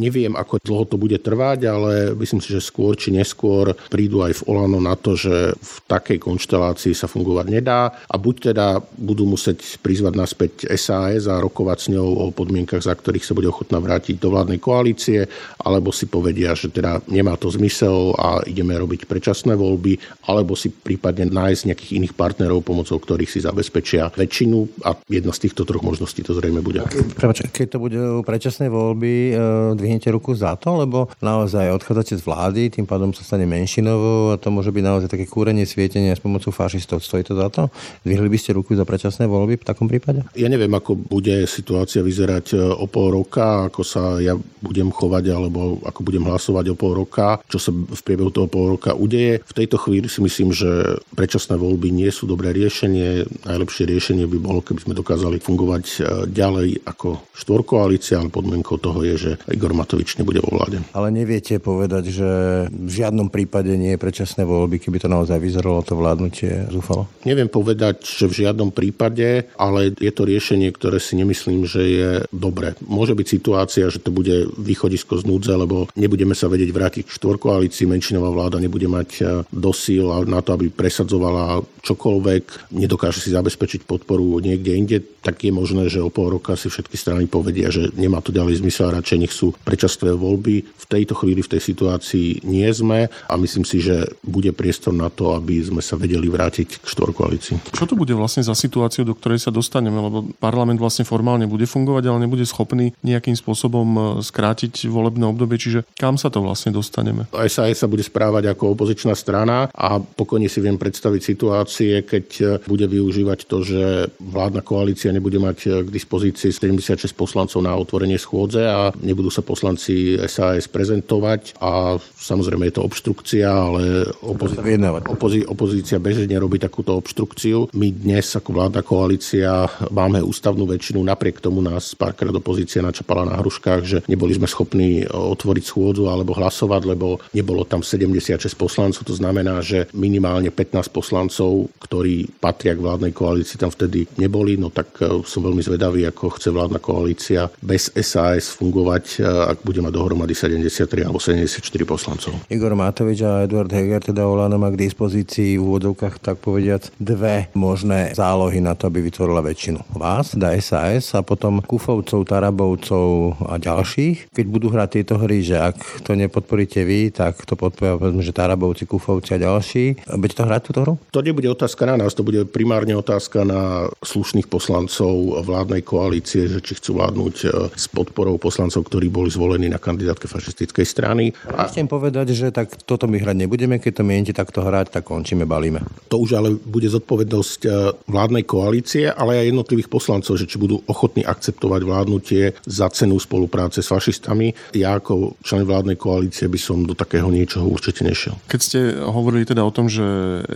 neviem, 0.02 0.34
ako 0.34 0.58
dlho 0.58 0.86
to 0.90 0.98
bude 0.98 1.22
trvať, 1.22 1.70
ale 1.70 2.18
myslím 2.18 2.42
si, 2.42 2.50
že 2.50 2.66
skôr 2.66 2.98
či 2.98 3.14
neskôr 3.14 3.78
prídu 3.94 4.26
aj 4.26 4.42
v 4.42 4.46
Olano 4.50 4.82
na 4.82 4.98
to, 4.98 5.14
že 5.14 5.54
v 5.54 5.74
takej 5.86 6.18
konštelácii 6.18 6.98
sa 6.98 7.06
fungovať 7.12 7.46
nedá 7.52 7.91
a 7.92 8.16
buď 8.16 8.36
teda 8.54 8.80
budú 8.98 9.28
musieť 9.28 9.82
prizvať 9.84 10.14
naspäť 10.16 10.52
SAS 10.76 11.28
a 11.28 11.40
rokovať 11.40 11.78
s 11.80 11.88
ňou 11.94 12.08
o 12.08 12.26
podmienkach, 12.34 12.84
za 12.84 12.96
ktorých 12.96 13.26
sa 13.26 13.34
bude 13.38 13.48
ochotná 13.48 13.80
vrátiť 13.80 14.20
do 14.20 14.32
vládnej 14.32 14.60
koalície, 14.60 15.26
alebo 15.62 15.94
si 15.96 16.08
povedia, 16.08 16.56
že 16.58 16.72
teda 16.72 17.04
nemá 17.08 17.38
to 17.40 17.48
zmysel 17.52 18.14
a 18.18 18.44
ideme 18.46 18.76
robiť 18.76 19.08
predčasné 19.08 19.56
voľby, 19.56 19.98
alebo 20.28 20.54
si 20.54 20.70
prípadne 20.70 21.32
nájsť 21.32 21.62
nejakých 21.72 21.92
iných 21.98 22.14
partnerov, 22.14 22.62
pomocou 22.62 23.00
ktorých 23.00 23.32
si 23.32 23.40
zabezpečia 23.42 24.12
väčšinu 24.14 24.86
a 24.86 24.96
jedna 25.10 25.34
z 25.34 25.48
týchto 25.48 25.66
troch 25.66 25.82
možností 25.82 26.22
to 26.22 26.36
zrejme 26.38 26.60
bude. 26.62 26.84
Prepač, 27.18 27.48
keď 27.50 27.68
to 27.74 27.78
bude 27.82 28.00
predčasné 28.28 28.68
voľby, 28.68 29.14
e, 29.32 29.34
dvihnete 29.80 30.12
ruku 30.14 30.36
za 30.36 30.54
to, 30.60 30.78
lebo 30.84 31.10
naozaj 31.24 31.72
odchádzate 31.72 32.20
z 32.20 32.24
vlády, 32.24 32.62
tým 32.70 32.86
pádom 32.86 33.16
sa 33.16 33.24
stane 33.26 33.48
menšinovou 33.48 34.36
a 34.36 34.40
to 34.40 34.52
môže 34.52 34.70
byť 34.70 34.84
naozaj 34.84 35.10
také 35.10 35.26
kúrenie, 35.26 35.64
svietenie 35.64 36.12
s 36.12 36.22
pomocou 36.22 36.52
fašistov. 36.52 37.00
Stojí 37.00 37.24
to 37.24 37.34
za 37.34 37.48
to? 37.48 37.71
Dvihli 38.02 38.28
by 38.30 38.38
ste 38.40 38.58
ruku 38.58 38.74
za 38.74 38.86
predčasné 38.88 39.30
voľby 39.30 39.62
v 39.62 39.68
takom 39.68 39.86
prípade? 39.86 40.26
Ja 40.34 40.48
neviem, 40.48 40.72
ako 40.72 40.98
bude 40.98 41.46
situácia 41.46 42.02
vyzerať 42.02 42.46
e, 42.54 42.58
o 42.60 42.86
pol 42.90 43.14
roka, 43.14 43.70
ako 43.70 43.82
sa 43.86 44.18
ja 44.20 44.36
budem 44.62 44.94
chovať 44.94 45.26
alebo 45.34 45.82
ako 45.82 46.00
budem 46.06 46.26
hlasovať 46.26 46.74
o 46.74 46.76
pol 46.78 46.94
roka, 46.98 47.42
čo 47.50 47.58
sa 47.58 47.74
v 47.74 48.02
priebehu 48.02 48.30
toho 48.30 48.48
pol 48.48 48.78
roka 48.78 48.94
udeje. 48.94 49.42
V 49.42 49.58
tejto 49.58 49.82
chvíli 49.82 50.08
si 50.08 50.22
myslím, 50.22 50.54
že 50.54 51.02
predčasné 51.14 51.58
voľby 51.58 51.90
nie 51.90 52.10
sú 52.14 52.30
dobré 52.30 52.54
riešenie. 52.54 53.26
Najlepšie 53.48 53.84
riešenie 53.90 54.26
by 54.28 54.38
bolo, 54.42 54.60
keby 54.62 54.80
sme 54.86 54.94
dokázali 54.98 55.38
fungovať 55.42 55.86
e, 55.86 55.98
ďalej 56.30 56.86
ako 56.86 57.22
štvorkoalícia, 57.38 58.22
ale 58.22 58.34
podmienkou 58.34 58.78
toho 58.78 59.02
je, 59.02 59.16
že 59.18 59.32
Igor 59.50 59.74
Matovič 59.74 60.18
nebude 60.18 60.42
vo 60.42 60.58
vláde. 60.58 60.82
Ale 60.94 61.10
neviete 61.10 61.58
povedať, 61.58 62.14
že 62.14 62.30
v 62.70 62.92
žiadnom 62.92 63.30
prípade 63.30 63.74
nie 63.74 63.96
je 63.96 64.02
predčasné 64.02 64.46
voľby, 64.46 64.82
keby 64.82 64.98
to 65.02 65.10
naozaj 65.10 65.38
vyzeralo 65.38 65.82
to 65.82 65.98
vládnutie 65.98 66.70
zúfalo? 66.70 67.10
Neviem 67.26 67.48
povedať, 67.48 67.61
že 68.02 68.26
v 68.28 68.38
žiadnom 68.46 68.74
prípade, 68.74 69.48
ale 69.56 69.94
je 69.94 70.12
to 70.12 70.26
riešenie, 70.26 70.74
ktoré 70.74 70.98
si 70.98 71.16
nemyslím, 71.16 71.66
že 71.70 71.82
je 71.82 72.12
dobré. 72.34 72.74
Môže 72.84 73.14
byť 73.14 73.28
situácia, 73.28 73.88
že 73.94 74.02
to 74.02 74.10
bude 74.10 74.52
východisko 74.58 75.22
z 75.22 75.28
núdze, 75.28 75.54
lebo 75.54 75.88
nebudeme 75.96 76.34
sa 76.34 76.50
vedieť 76.50 76.72
vrátiť 76.74 77.04
k 77.08 77.16
štvorkoalícii, 77.16 77.86
menšinová 77.88 78.32
vláda 78.32 78.58
nebude 78.58 78.88
mať 78.88 79.10
e, 79.20 79.22
dosíl 79.52 80.08
na 80.26 80.40
to, 80.42 80.56
aby 80.56 80.72
presadzovala 80.72 81.62
čokoľvek, 81.82 82.74
nedokáže 82.78 83.20
si 83.22 83.34
zabezpečiť 83.34 83.86
podporu 83.86 84.38
niekde 84.42 84.72
inde, 84.78 84.98
tak 85.22 85.42
je 85.46 85.54
možné, 85.54 85.90
že 85.90 86.02
o 86.02 86.10
pol 86.10 86.34
roka 86.34 86.58
si 86.58 86.70
všetky 86.70 86.98
strany 86.98 87.26
povedia, 87.26 87.70
že 87.70 87.94
nemá 87.94 88.22
to 88.22 88.34
ďalej 88.34 88.62
zmysel 88.62 88.90
a 88.90 88.98
radšej 89.02 89.20
nech 89.22 89.34
sú 89.34 89.54
predčasné 89.66 90.14
voľby. 90.14 90.66
V 90.66 90.86
tejto 90.90 91.14
chvíli, 91.18 91.46
v 91.46 91.52
tej 91.58 91.62
situácii 91.62 92.46
nie 92.46 92.66
sme 92.74 93.10
a 93.10 93.34
myslím 93.38 93.66
si, 93.66 93.82
že 93.82 94.10
bude 94.26 94.50
priestor 94.54 94.94
na 94.94 95.10
to, 95.10 95.38
aby 95.38 95.62
sme 95.62 95.82
sa 95.82 95.98
vedeli 95.98 96.30
vrátiť 96.30 96.82
k 96.82 96.86
štvorkoalícii. 96.86 97.51
Čo 97.72 97.84
to 97.90 97.94
bude 98.00 98.12
vlastne 98.16 98.46
za 98.46 98.56
situáciu, 98.56 99.04
do 99.04 99.18
ktorej 99.18 99.42
sa 99.44 99.52
dostaneme? 99.52 99.98
Lebo 99.98 100.28
parlament 100.38 100.80
vlastne 100.80 101.08
formálne 101.08 101.48
bude 101.50 101.68
fungovať, 101.68 102.04
ale 102.08 102.24
nebude 102.24 102.46
schopný 102.48 102.96
nejakým 103.02 103.36
spôsobom 103.36 103.88
e, 103.92 104.02
skrátiť 104.24 104.88
volebné 104.88 105.26
obdobie, 105.28 105.60
čiže 105.60 105.84
kam 105.98 106.16
sa 106.16 106.32
to 106.32 106.44
vlastne 106.44 106.72
dostaneme? 106.72 107.28
SAS 107.48 107.82
sa 107.84 107.88
bude 107.88 108.06
správať 108.06 108.54
ako 108.54 108.78
opozičná 108.78 109.14
strana 109.18 109.68
a 109.72 110.00
pokojne 110.00 110.48
si 110.48 110.64
viem 110.64 110.80
predstaviť 110.80 111.22
situácie, 111.22 111.94
keď 112.08 112.26
e, 112.40 112.44
bude 112.66 112.86
využívať 112.88 113.40
to, 113.46 113.58
že 113.66 113.82
vládna 114.22 114.62
koalícia 114.64 115.12
nebude 115.12 115.38
mať 115.42 115.58
e, 115.66 115.70
k 115.84 115.90
dispozícii 115.90 116.54
76 116.54 117.12
poslancov 117.18 117.60
na 117.60 117.76
otvorenie 117.76 118.20
schôdze 118.22 118.64
a 118.64 118.94
nebudú 119.02 119.34
sa 119.34 119.44
poslanci 119.44 120.16
SAS 120.30 120.70
prezentovať 120.72 121.60
a 121.60 121.98
samozrejme 122.00 122.70
je 122.70 122.76
to 122.78 122.86
obštrukcia, 122.86 123.48
ale 123.48 124.08
opozícia, 124.22 124.64
opozí, 125.10 125.40
opozícia 125.44 125.98
bežne 125.98 126.38
robí 126.38 126.62
takúto 126.62 126.96
obštrukciu. 126.96 127.41
My 127.74 127.90
dnes 127.90 128.38
ako 128.38 128.54
vládna 128.54 128.86
koalícia 128.86 129.66
máme 129.90 130.22
ústavnú 130.22 130.70
väčšinu, 130.70 131.02
napriek 131.02 131.42
tomu 131.42 131.58
nás 131.58 131.98
párkrát 131.98 132.30
opozícia 132.30 132.86
načapala 132.86 133.26
na 133.26 133.34
hruškách, 133.42 133.82
že 133.82 133.98
neboli 134.06 134.38
sme 134.38 134.46
schopní 134.46 135.10
otvoriť 135.10 135.64
schôdzu 135.66 136.06
alebo 136.06 136.38
hlasovať, 136.38 136.82
lebo 136.86 137.18
nebolo 137.34 137.66
tam 137.66 137.82
76 137.82 138.38
poslancov. 138.54 139.02
To 139.10 139.18
znamená, 139.18 139.58
že 139.66 139.90
minimálne 139.98 140.54
15 140.54 140.94
poslancov, 140.94 141.74
ktorí 141.82 142.30
patria 142.38 142.78
k 142.78 142.84
vládnej 142.86 143.10
koalícii, 143.10 143.58
tam 143.58 143.74
vtedy 143.74 144.06
neboli. 144.22 144.62
No 144.62 144.70
tak 144.70 145.02
e, 145.02 145.26
som 145.26 145.42
veľmi 145.42 145.66
zvedavý, 145.66 146.06
ako 146.06 146.38
chce 146.38 146.54
vládna 146.54 146.78
koalícia 146.78 147.50
bez 147.58 147.90
SAS 147.98 148.54
fungovať, 148.54 149.04
e, 149.18 149.26
ak 149.26 149.66
bude 149.66 149.82
mať 149.82 149.94
dohromady 149.98 150.38
73 150.38 151.10
alebo 151.10 151.18
74 151.18 151.58
poslancov. 151.90 152.38
Igor 152.54 152.78
Matovič 152.78 153.26
a 153.26 153.50
Eduard 153.50 153.74
Heger, 153.74 154.14
teda 154.14 154.30
Olano 154.30 154.62
má 154.62 154.70
k 154.70 154.78
dispozícii 154.86 155.58
v 155.58 155.64
úvodovkách, 155.66 156.22
tak 156.22 156.38
povediať, 156.38 156.94
dve 157.02 157.31
možné 157.56 158.14
zálohy 158.18 158.60
na 158.64 158.74
to, 158.78 158.88
aby 158.88 159.04
vytvorila 159.06 159.42
väčšinu. 159.44 159.98
Vás, 159.98 160.34
da 160.38 160.54
SAS 160.60 161.14
a 161.18 161.22
potom 161.22 161.62
Kufovcov, 161.64 162.28
Tarabovcov 162.28 163.38
a 163.48 163.56
ďalších. 163.58 164.34
Keď 164.34 164.46
budú 164.48 164.68
hrať 164.74 164.90
tieto 165.02 165.16
hry, 165.22 165.44
že 165.44 165.58
ak 165.60 166.06
to 166.06 166.14
nepodporíte 166.18 166.82
vy, 166.84 167.14
tak 167.14 167.44
to 167.44 167.56
podporia 167.56 167.98
povedzme, 167.98 168.24
že 168.26 168.36
Tarabovci, 168.36 168.84
Kufovci 168.90 169.36
a 169.36 169.40
ďalší. 169.40 170.08
Budete 170.18 170.38
to 170.42 170.48
hrať 170.48 170.62
túto 170.68 170.80
hru? 170.84 170.94
To 171.12 171.22
nebude 171.22 171.48
otázka 171.50 171.86
na 171.88 171.96
nás, 171.96 172.18
to 172.18 172.26
bude 172.26 172.48
primárne 172.50 172.94
otázka 172.98 173.44
na 173.48 173.88
slušných 174.02 174.48
poslancov 174.52 175.42
vládnej 175.46 175.82
koalície, 175.86 176.48
že 176.48 176.60
či 176.64 176.78
chcú 176.78 177.00
vládnuť 177.02 177.36
e, 177.42 177.48
s 177.76 177.86
podporou 177.92 178.36
poslancov, 178.38 178.88
ktorí 178.88 179.08
boli 179.12 179.30
zvolení 179.32 179.68
na 179.70 179.78
kandidátke 179.78 180.28
fašistickej 180.28 180.86
strany. 180.86 181.32
A 181.52 181.68
chcem 181.68 181.88
povedať, 181.88 182.34
že 182.36 182.50
tak 182.50 182.74
toto 182.84 183.06
my 183.08 183.18
hrať 183.20 183.38
nebudeme, 183.38 183.78
keď 183.78 184.02
to 184.02 184.04
mienite 184.08 184.34
takto 184.36 184.64
hrať, 184.64 185.00
tak 185.00 185.04
končíme, 185.08 185.46
balíme. 185.46 185.84
To 186.12 186.20
už 186.22 186.38
ale 186.38 186.50
bude 186.56 186.88
zodpovednosť 187.22 187.62
e, 187.66 187.70
vládnej 188.10 188.44
koalície, 188.50 189.06
ale 189.10 189.38
aj 189.38 189.54
jednotlivých 189.54 189.90
poslancov, 189.90 190.34
že 190.42 190.50
či 190.50 190.58
budú 190.58 190.82
ochotní 190.90 191.22
akceptovať 191.22 191.82
vládnutie 191.86 192.44
za 192.66 192.90
cenu 192.90 193.22
spolupráce 193.22 193.86
s 193.86 193.92
fašistami. 193.92 194.54
Ja 194.74 194.98
ako 194.98 195.38
člen 195.46 195.70
vládnej 195.70 195.98
koalície 196.02 196.50
by 196.50 196.60
som 196.60 196.84
do 196.84 196.98
takého 196.98 197.30
niečoho 197.30 197.70
určite 197.70 198.02
nešiel. 198.02 198.34
Keď 198.50 198.60
ste 198.60 198.80
hovorili 198.98 199.46
teda 199.46 199.62
o 199.62 199.74
tom, 199.74 199.88
že 199.88 200.04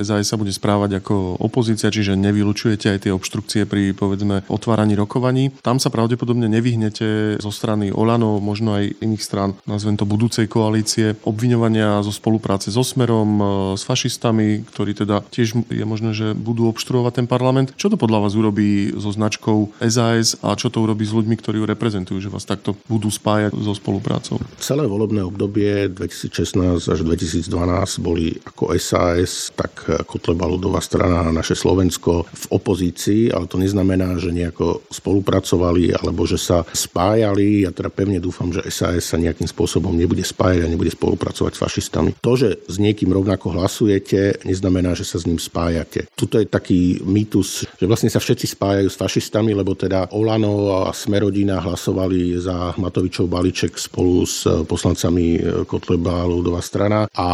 SAS 0.02 0.34
sa 0.34 0.40
bude 0.40 0.50
správať 0.50 1.06
ako 1.06 1.38
opozícia, 1.38 1.94
čiže 1.94 2.18
nevylučujete 2.18 2.98
aj 2.98 3.00
tie 3.06 3.12
obštrukcie 3.14 3.70
pri 3.70 3.94
povedzme 3.94 4.42
otváraní 4.50 4.98
rokovaní, 4.98 5.54
tam 5.62 5.78
sa 5.78 5.94
pravdepodobne 5.94 6.50
nevyhnete 6.50 7.38
zo 7.38 7.52
strany 7.54 7.94
Olano, 7.94 8.42
možno 8.42 8.74
aj 8.74 8.98
iných 9.06 9.24
strán, 9.24 9.54
nazvem 9.70 10.00
to 10.00 10.10
budúcej 10.10 10.50
koalície, 10.50 11.14
obviňovania 11.22 12.02
zo 12.02 12.10
spolupráce 12.10 12.74
so 12.74 12.82
Smerom, 12.82 13.32
e, 13.38 13.44
s 13.78 13.84
fašistami, 13.86 14.66
ktorí 14.66 14.98
teda 14.98 15.22
tiež 15.30 15.68
je 15.70 15.86
možné, 15.86 16.16
že 16.16 16.32
budú 16.32 16.55
obštruovať 16.64 17.20
ten 17.20 17.28
parlament. 17.28 17.76
Čo 17.76 17.92
to 17.92 17.98
podľa 18.00 18.24
vás 18.24 18.34
urobí 18.40 18.96
so 18.96 19.12
značkou 19.12 19.76
SAS 19.84 20.40
a 20.40 20.56
čo 20.56 20.72
to 20.72 20.80
urobí 20.80 21.04
s 21.04 21.12
ľuďmi, 21.12 21.36
ktorí 21.36 21.60
ju 21.60 21.66
reprezentujú, 21.68 22.18
že 22.24 22.32
vás 22.32 22.48
takto 22.48 22.80
budú 22.88 23.12
spájať 23.12 23.52
so 23.60 23.76
spoluprácou? 23.76 24.40
Celé 24.62 24.88
volebné 24.88 25.20
obdobie 25.26 25.92
2016 25.92 26.88
až 26.88 27.00
2012 27.04 27.52
boli 28.00 28.40
ako 28.48 28.72
SAS, 28.80 29.52
tak 29.52 29.84
Kotleba 30.08 30.48
ľudová 30.48 30.80
strana 30.80 31.28
naše 31.36 31.58
Slovensko 31.58 32.30
v 32.30 32.46
opozícii, 32.56 33.34
ale 33.34 33.52
to 33.52 33.60
neznamená, 33.60 34.16
že 34.22 34.32
nejako 34.32 34.88
spolupracovali 34.94 35.92
alebo 35.92 36.24
že 36.24 36.38
sa 36.38 36.62
spájali. 36.62 37.66
Ja 37.66 37.74
teda 37.74 37.90
pevne 37.90 38.22
dúfam, 38.22 38.54
že 38.54 38.64
SAS 38.70 39.12
sa 39.12 39.18
nejakým 39.18 39.50
spôsobom 39.50 39.92
nebude 39.98 40.22
spájať 40.22 40.66
a 40.66 40.72
nebude 40.72 40.94
spolupracovať 40.94 41.52
s 41.58 41.62
fašistami. 41.62 42.10
To, 42.22 42.38
že 42.38 42.62
s 42.70 42.78
niekým 42.78 43.10
rovnako 43.10 43.58
hlasujete, 43.58 44.46
neznamená, 44.46 44.94
že 44.94 45.08
sa 45.08 45.18
s 45.18 45.26
ním 45.26 45.42
spájate. 45.42 46.06
Tuto 46.14 46.38
je 46.38 46.45
taký 46.48 47.02
mýtus, 47.04 47.66
že 47.78 47.86
vlastne 47.86 48.10
sa 48.10 48.22
všetci 48.22 48.56
spájajú 48.56 48.88
s 48.90 49.00
fašistami, 49.00 49.52
lebo 49.54 49.76
teda 49.76 50.14
Olano 50.16 50.88
a 50.88 50.94
Smerodina 50.96 51.60
hlasovali 51.60 52.38
za 52.40 52.74
Matovičov 52.78 53.28
balíček 53.28 53.78
spolu 53.78 54.24
s 54.26 54.46
poslancami 54.46 55.40
Kotleba 55.66 56.24
a 56.24 56.30
ľudová 56.30 56.62
strana 56.64 57.08
a 57.12 57.28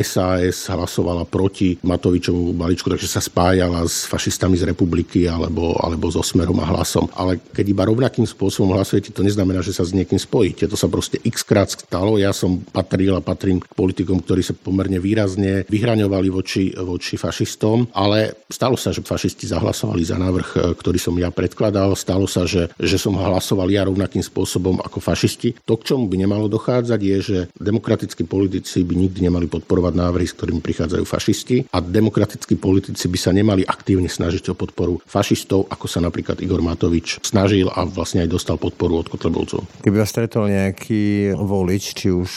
SAS 0.00 0.68
hlasovala 0.68 1.28
proti 1.28 1.76
Matovičovu 1.80 2.52
balíčku, 2.56 2.90
takže 2.90 3.08
sa 3.08 3.22
spájala 3.22 3.84
s 3.86 4.08
fašistami 4.08 4.58
z 4.58 4.68
republiky 4.68 5.28
alebo, 5.28 5.76
alebo 5.78 6.10
so 6.10 6.24
Smerom 6.24 6.58
a 6.60 6.68
hlasom. 6.68 7.06
Ale 7.14 7.40
keď 7.52 7.66
iba 7.70 7.88
rovnakým 7.88 8.26
spôsobom 8.26 8.74
hlasujete, 8.74 9.14
to 9.14 9.22
neznamená, 9.22 9.60
že 9.62 9.76
sa 9.76 9.86
s 9.86 9.94
niekým 9.94 10.18
spojíte. 10.18 10.66
To 10.66 10.76
sa 10.78 10.90
proste 10.90 11.20
x 11.22 11.42
krát 11.46 11.70
stalo. 11.70 12.16
Ja 12.18 12.34
som 12.34 12.60
patril 12.60 13.14
a 13.14 13.24
patrím 13.24 13.62
k 13.62 13.70
politikom, 13.72 14.20
ktorí 14.22 14.42
sa 14.42 14.56
pomerne 14.56 14.98
výrazne 14.98 15.66
vyhraňovali 15.68 16.28
voči, 16.30 16.72
voči 16.74 17.14
fašistom, 17.20 17.90
ale 17.94 18.43
stalo 18.48 18.76
sa, 18.76 18.90
že 18.90 19.04
fašisti 19.04 19.48
zahlasovali 19.48 20.02
za 20.04 20.16
návrh, 20.18 20.76
ktorý 20.76 20.98
som 20.98 21.14
ja 21.16 21.28
predkladal. 21.30 21.94
Stalo 21.94 22.26
sa, 22.28 22.44
že, 22.44 22.72
že 22.76 22.96
som 23.00 23.16
hlasoval 23.16 23.68
ja 23.70 23.86
rovnakým 23.86 24.22
spôsobom 24.22 24.80
ako 24.80 24.98
fašisti. 25.00 25.54
To, 25.64 25.78
k 25.78 25.94
čomu 25.94 26.08
by 26.08 26.16
nemalo 26.24 26.46
dochádzať, 26.50 27.00
je, 27.00 27.18
že 27.20 27.38
demokratickí 27.56 28.26
politici 28.26 28.82
by 28.82 28.94
nikdy 28.96 29.28
nemali 29.30 29.46
podporovať 29.48 29.94
návrhy, 29.94 30.26
s 30.26 30.36
ktorými 30.36 30.60
prichádzajú 30.60 31.04
fašisti 31.06 31.56
a 31.72 31.78
demokratickí 31.80 32.58
politici 32.58 33.06
by 33.08 33.18
sa 33.18 33.30
nemali 33.30 33.62
aktívne 33.64 34.08
snažiť 34.08 34.52
o 34.52 34.58
podporu 34.58 35.00
fašistov, 35.04 35.68
ako 35.70 35.86
sa 35.86 36.00
napríklad 36.02 36.40
Igor 36.40 36.60
Matovič 36.60 37.22
snažil 37.24 37.70
a 37.72 37.86
vlastne 37.86 38.24
aj 38.24 38.32
dostal 38.32 38.56
podporu 38.60 39.00
od 39.00 39.08
Kotlebovcov. 39.08 39.64
Keby 39.84 39.96
vás 40.02 40.10
stretol 40.10 40.50
nejaký 40.50 41.34
volič, 41.38 41.94
či 41.96 42.10
už 42.10 42.30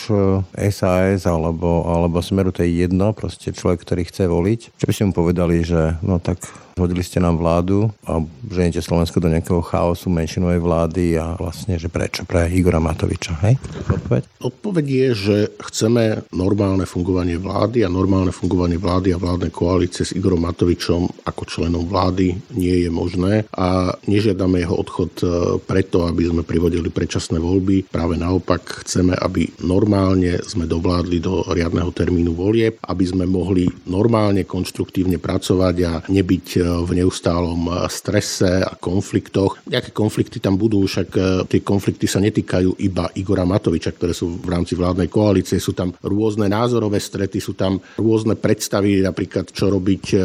SAS 0.55 1.23
eh, 1.25 1.29
alebo, 1.29 1.85
alebo 1.85 2.21
Smeru, 2.21 2.53
to 2.53 2.63
je 2.63 2.85
jedno, 2.85 3.11
proste 3.13 3.51
človek, 3.51 3.83
ktorý 3.83 4.01
chce 4.07 4.23
voliť, 4.29 4.59
čo 4.77 4.85
by 4.85 4.93
ste 4.93 5.05
mu 5.09 5.13
povedali, 5.13 5.61
že 5.65 5.96
no 6.01 6.19
tak 6.19 6.37
Hodili 6.77 7.01
ste 7.01 7.17
nám 7.17 7.41
vládu 7.41 7.89
a 8.05 8.21
ženete 8.53 8.85
Slovensko 8.85 9.17
do 9.17 9.33
nejakého 9.33 9.65
chaosu 9.65 10.13
menšinovej 10.13 10.61
vlády 10.61 11.17
a 11.17 11.33
vlastne, 11.33 11.81
že 11.81 11.89
prečo 11.89 12.21
pre 12.21 12.45
Igora 12.53 12.77
Matoviča, 12.77 13.33
hej? 13.49 13.57
Odpoveď? 13.89 14.21
Odpoveď 14.37 14.85
je, 14.85 15.07
že 15.17 15.37
chceme 15.57 16.21
normálne 16.29 16.85
fungovanie 16.85 17.41
vlády 17.41 17.81
a 17.81 17.89
normálne 17.89 18.29
fungovanie 18.29 18.77
vlády 18.77 19.09
a 19.09 19.17
vládnej 19.17 19.49
koalície 19.49 20.05
s 20.05 20.13
Igorom 20.13 20.45
Matovičom 20.45 21.25
ako 21.25 21.43
členom 21.49 21.89
vlády 21.89 22.37
nie 22.53 22.85
je 22.85 22.89
možné 22.93 23.49
a 23.57 23.97
nežiadame 24.05 24.61
jeho 24.61 24.77
odchod 24.77 25.11
e, 25.19 25.25
preto, 25.65 26.05
aby 26.05 26.29
sme 26.29 26.45
privodili 26.45 26.93
predčasné 26.93 27.41
voľby. 27.41 27.89
Práve 27.89 28.21
naopak 28.21 28.85
chceme, 28.85 29.17
aby 29.17 29.49
normálne 29.65 30.37
sme 30.45 30.69
dovládli 30.69 31.17
do 31.17 31.41
riadneho 31.49 31.89
termínu 31.89 32.37
volieb, 32.37 32.77
aby 32.85 33.05
sme 33.09 33.25
mohli 33.25 33.65
normálne, 33.89 34.45
konštruktívne 34.45 35.17
pracovať 35.17 35.75
a 35.81 35.93
nebyť 36.05 36.45
e, 36.53 36.66
v 36.67 36.91
neustálom 37.03 37.87
strese 37.87 38.61
a 38.63 38.73
konfliktoch. 38.75 39.59
Nejaké 39.67 39.91
konflikty 39.95 40.37
tam 40.43 40.59
budú, 40.59 40.83
však 40.83 41.09
e, 41.15 41.21
tie 41.47 41.61
konflikty 41.63 42.05
sa 42.05 42.19
netýkajú 42.21 42.77
iba 42.83 43.09
Igora 43.15 43.47
Matoviča, 43.47 43.95
ktoré 43.95 44.11
sú 44.11 44.39
v 44.39 44.49
rámci 44.51 44.75
vládnej 44.75 45.07
koalície. 45.07 45.57
Sú 45.57 45.73
tam 45.73 45.95
rôzne 46.03 46.51
názorové 46.51 46.99
strety, 46.99 47.39
sú 47.39 47.55
tam 47.55 47.79
rôzne 47.97 48.35
predstavy, 48.37 49.01
napríklad 49.01 49.49
čo 49.51 49.71
robiť 49.71 50.03
e, 50.13 50.17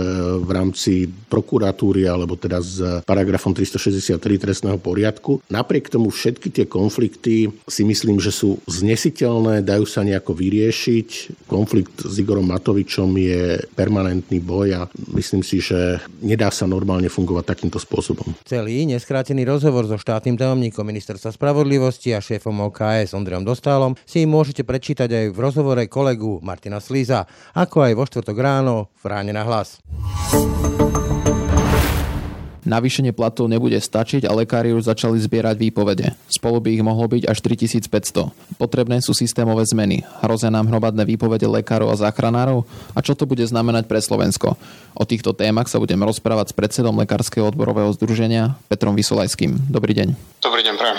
v 0.43 0.51
rámci 0.51 1.07
prokuratúry 1.07 2.05
alebo 2.07 2.37
teda 2.37 2.59
s 2.61 3.03
paragrafom 3.07 3.55
363 3.55 4.19
trestného 4.19 4.79
poriadku. 4.79 5.41
Napriek 5.49 5.89
tomu 5.89 6.13
všetky 6.13 6.49
tie 6.53 6.67
konflikty 6.69 7.49
si 7.67 7.83
myslím, 7.87 8.19
že 8.19 8.35
sú 8.35 8.59
znesiteľné, 8.69 9.65
dajú 9.65 9.87
sa 9.89 10.05
nejako 10.05 10.37
vyriešiť. 10.37 11.09
Konflikt 11.47 12.05
s 12.05 12.15
Igorom 12.19 12.49
Matovičom 12.49 13.11
je 13.17 13.61
permanentný 13.73 14.39
boj 14.43 14.69
a 14.77 14.83
myslím 15.17 15.43
si, 15.47 15.63
že 15.63 16.03
nedá 16.33 16.49
sa 16.49 16.65
normálne 16.65 17.13
fungovať 17.13 17.45
takýmto 17.45 17.77
spôsobom. 17.77 18.33
Celý 18.49 18.89
neskrátený 18.89 19.45
rozhovor 19.45 19.85
so 19.85 20.01
štátnym 20.01 20.41
tajomníkom 20.41 20.81
Ministerstva 20.89 21.37
spravodlivosti 21.37 22.17
a 22.17 22.25
šéfom 22.25 22.57
OKS 22.73 23.13
Ondrejom 23.13 23.45
Dostálom 23.45 23.93
si 24.09 24.25
môžete 24.25 24.65
prečítať 24.65 25.13
aj 25.13 25.27
v 25.37 25.39
rozhovore 25.39 25.85
kolegu 25.93 26.41
Martina 26.41 26.81
Slíza, 26.81 27.29
ako 27.53 27.85
aj 27.85 27.93
vo 27.93 28.05
štvrtok 28.09 28.37
ráno 28.41 28.75
v 28.97 29.05
Ráne 29.13 29.37
na 29.37 29.45
hlas. 29.45 29.85
Navýšenie 32.63 33.11
platov 33.11 33.51
nebude 33.51 33.75
stačiť 33.75 34.23
a 34.23 34.31
lekári 34.39 34.71
už 34.71 34.87
začali 34.87 35.19
zbierať 35.19 35.59
výpovede. 35.59 36.15
Spolu 36.31 36.63
by 36.63 36.79
ich 36.79 36.87
mohlo 36.87 37.11
byť 37.11 37.27
až 37.27 37.43
3500. 37.43 38.31
Potrebné 38.55 39.03
sú 39.03 39.11
systémové 39.11 39.67
zmeny. 39.67 40.07
Hrozia 40.23 40.47
nám 40.47 40.71
hromadné 40.71 41.03
výpovede 41.03 41.51
lekárov 41.51 41.91
a 41.91 41.99
záchranárov? 41.99 42.63
A 42.95 43.03
čo 43.03 43.19
to 43.19 43.27
bude 43.27 43.43
znamenať 43.43 43.91
pre 43.91 43.99
Slovensko? 43.99 44.55
O 44.95 45.03
týchto 45.03 45.35
témach 45.35 45.67
sa 45.67 45.83
budem 45.83 45.99
rozprávať 46.07 46.53
s 46.53 46.55
predsedom 46.55 46.95
Lekárskeho 47.03 47.51
odborového 47.51 47.91
združenia 47.99 48.55
Petrom 48.71 48.95
Vysolajským. 48.95 49.67
Dobrý 49.67 49.99
deň. 49.99 50.15
Dobrý 50.39 50.63
deň, 50.63 50.75
prajem. 50.79 50.99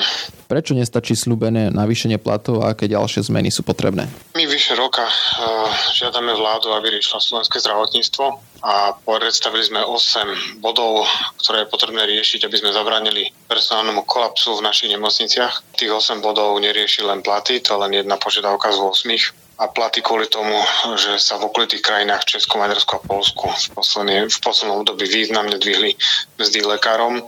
Prečo 0.49 0.73
nestačí 0.76 1.13
slúbené 1.13 1.69
navýšenie 1.69 2.17
platov 2.17 2.65
a 2.65 2.73
aké 2.73 2.91
ďalšie 2.91 3.23
zmeny 3.30 3.54
sú 3.54 3.63
potrebné? 3.63 4.10
My 4.34 4.43
vyše 4.49 4.76
roka 4.76 5.06
uh, 5.06 5.69
žiadame 5.93 6.34
vládu, 6.36 6.73
aby 6.73 6.91
riešila 6.97 7.21
slovenské 7.21 7.62
zdravotníctvo 7.62 8.26
a 8.65 8.97
predstavili 9.06 9.62
sme 9.62 9.86
8 9.86 10.63
bodov, 10.63 11.06
ktoré 11.38 11.53
je 11.62 11.70
potrebné 11.70 12.08
riešiť, 12.10 12.50
aby 12.50 12.58
sme 12.58 12.74
zabránili 12.74 13.30
personálnemu 13.46 14.02
kolapsu 14.10 14.58
v 14.58 14.66
našich 14.66 14.89
nemocniciach. 14.89 15.78
Tých 15.78 15.92
8 15.94 16.24
bodov 16.24 16.58
nerieši 16.58 17.06
len 17.06 17.22
platy, 17.22 17.62
to 17.62 17.78
je 17.78 17.82
len 17.86 17.94
jedna 17.94 18.18
požiadavka 18.18 18.74
z 18.74 18.80
8 18.82 19.62
a 19.62 19.70
platy 19.70 20.02
kvôli 20.02 20.26
tomu, 20.26 20.58
že 20.98 21.22
sa 21.22 21.38
v 21.38 21.48
okolitých 21.48 21.86
krajinách 21.86 22.26
Česku, 22.26 22.58
Maďarsku 22.58 22.98
a 22.98 23.06
Polsku 23.06 23.46
v, 23.54 23.68
posledný, 23.78 24.16
v 24.26 24.39
poslednom 24.42 24.82
období 24.82 25.06
významne 25.06 25.62
dvihli 25.62 25.94
mzdy 26.42 26.66
lekárom, 26.66 27.22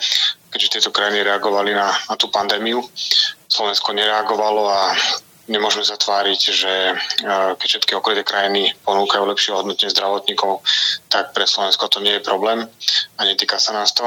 keďže 0.50 0.72
tieto 0.80 0.90
krajiny 0.90 1.22
reagovali 1.22 1.78
na, 1.78 1.94
na 1.94 2.16
tú 2.18 2.34
pandémiu. 2.34 2.82
Slovensko 3.46 3.94
nereagovalo 3.94 4.64
a 4.68 4.98
nemôžeme 5.47 5.86
zatváriť, 5.86 6.41
že 6.51 6.73
e, 6.91 6.93
keď 7.58 7.67
všetky 7.67 7.93
okolité 7.97 8.25
krajiny 8.25 8.73
ponúkajú 8.81 9.23
lepšie 9.29 9.53
hodnotenie 9.53 9.93
zdravotníkov, 9.93 10.65
tak 11.10 11.31
pre 11.34 11.45
Slovensko 11.45 11.89
to 11.89 12.01
nie 12.01 12.17
je 12.17 12.25
problém 12.25 12.65
a 13.17 13.21
netýka 13.25 13.62
sa 13.62 13.73
nás 13.73 13.93
to. 13.93 14.05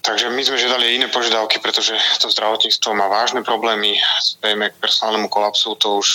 Takže 0.00 0.32
my 0.32 0.40
sme 0.40 0.56
žiadali 0.56 0.96
iné 0.96 1.12
požiadavky, 1.12 1.60
pretože 1.60 1.92
to 2.24 2.32
zdravotníctvo 2.32 2.96
má 2.96 3.04
vážne 3.12 3.44
problémy. 3.44 4.00
Spejme 4.24 4.72
k 4.72 4.80
personálnemu 4.80 5.28
kolapsu, 5.28 5.76
to 5.76 6.00
už 6.00 6.08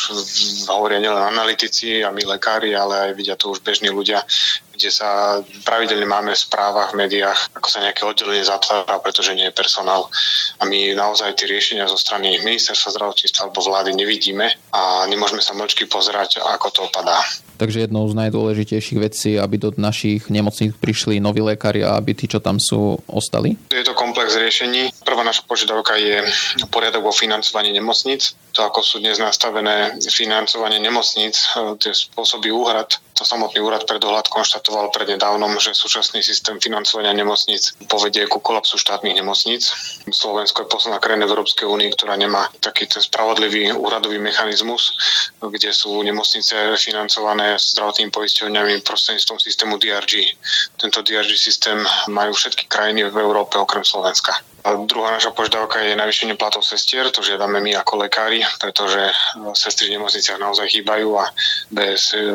hovoria 0.66 0.98
nielen 0.98 1.22
analytici 1.22 2.02
a 2.02 2.10
my 2.10 2.26
lekári, 2.26 2.74
ale 2.74 3.10
aj 3.10 3.12
vidia 3.14 3.38
to 3.38 3.54
už 3.54 3.62
bežní 3.62 3.94
ľudia, 3.94 4.26
kde 4.74 4.90
sa 4.90 5.40
pravidelne 5.62 6.10
máme 6.10 6.34
v 6.34 6.44
správach, 6.50 6.98
v 6.98 7.06
médiách, 7.06 7.54
ako 7.54 7.68
sa 7.70 7.86
nejaké 7.86 8.02
oddelenie 8.10 8.42
zatvára, 8.42 8.98
pretože 9.06 9.38
nie 9.38 9.46
je 9.48 9.54
personál. 9.54 10.10
A 10.58 10.66
my 10.66 10.98
naozaj 10.98 11.38
tie 11.38 11.46
riešenia 11.46 11.86
zo 11.86 11.96
strany 11.96 12.42
ministerstva 12.42 12.90
zdravotníctva 12.90 13.48
alebo 13.48 13.62
vlády 13.62 13.94
nevidíme 13.94 14.50
a 14.74 15.06
nemôžeme 15.06 15.46
sa 15.46 15.54
mlčky 15.54 15.86
pozerať, 15.86 16.42
ako 16.42 16.68
to 16.74 16.80
opadá. 16.90 17.22
Takže 17.56 17.88
jednou 17.88 18.04
z 18.12 18.18
najdôležitejších 18.20 19.00
vecí, 19.00 19.32
aby 19.40 19.56
do 19.56 19.72
našich 19.76 20.28
nemocníc 20.28 20.76
prišli 20.76 21.24
noví 21.24 21.40
lekári 21.40 21.88
a 21.88 21.96
aby 21.96 22.12
tí, 22.12 22.28
čo 22.28 22.44
tam 22.44 22.60
sú, 22.60 23.00
ostali? 23.08 23.56
Je 23.72 23.88
to 23.88 23.96
komplex 23.96 24.36
riešení. 24.36 24.92
Prvá 25.08 25.24
naša 25.24 25.48
požiadavka 25.48 25.96
je 25.96 26.20
poriadok 26.68 27.08
vo 27.08 27.14
financovaní 27.16 27.72
nemocníc. 27.72 28.36
To, 28.56 28.68
ako 28.68 28.80
sú 28.84 28.96
dnes 29.04 29.20
nastavené 29.20 30.00
financovanie 30.00 30.80
nemocníc, 30.80 31.48
tie 31.80 31.92
spôsoby 31.92 32.52
úhrad, 32.52 33.00
to 33.16 33.24
samotný 33.24 33.64
úrad 33.64 33.88
pre 33.88 34.00
dohľad 34.00 34.28
konštatoval 34.28 34.92
prednedávnom, 34.92 35.56
že 35.60 35.72
súčasný 35.72 36.20
systém 36.20 36.60
financovania 36.60 37.16
nemocníc 37.16 37.76
povedie 37.88 38.28
ku 38.28 38.44
kolapsu 38.44 38.76
štátnych 38.80 39.16
nemocníc. 39.16 39.72
Slovensko 40.08 40.64
je 40.64 40.72
posledná 40.72 41.00
krajina 41.00 41.28
Európskej 41.28 41.68
únii, 41.68 41.96
ktorá 41.96 42.20
nemá 42.20 42.48
taký 42.60 42.88
ten 42.88 43.04
spravodlivý 43.04 43.72
úradový 43.76 44.20
mechanizmus, 44.20 44.96
kde 45.40 45.72
sú 45.72 46.00
nemocnice 46.04 46.80
financované 46.80 47.45
zdravotnými 47.54 48.10
poisťovňami 48.10 48.82
prostredníctvom 48.82 49.38
systému 49.38 49.74
DRG. 49.78 50.34
Tento 50.82 51.06
DRG 51.06 51.38
systém 51.38 51.78
majú 52.10 52.34
všetky 52.34 52.66
krajiny 52.66 53.06
v 53.06 53.22
Európe 53.22 53.62
okrem 53.62 53.86
Slovenska. 53.86 54.34
A 54.66 54.82
druhá 54.82 55.14
naša 55.14 55.30
požiadavka 55.30 55.78
je 55.86 55.94
navýšenie 55.94 56.34
platov 56.42 56.66
sestier, 56.66 57.06
to 57.14 57.22
žiadame 57.22 57.62
my 57.62 57.78
ako 57.78 58.02
lekári, 58.02 58.42
pretože 58.58 58.98
e, 58.98 59.14
sestry 59.54 59.94
v 59.94 60.02
nemocniciach 60.02 60.42
naozaj 60.42 60.66
chýbajú 60.74 61.22
a 61.22 61.30
bez 61.70 62.18
e, 62.18 62.26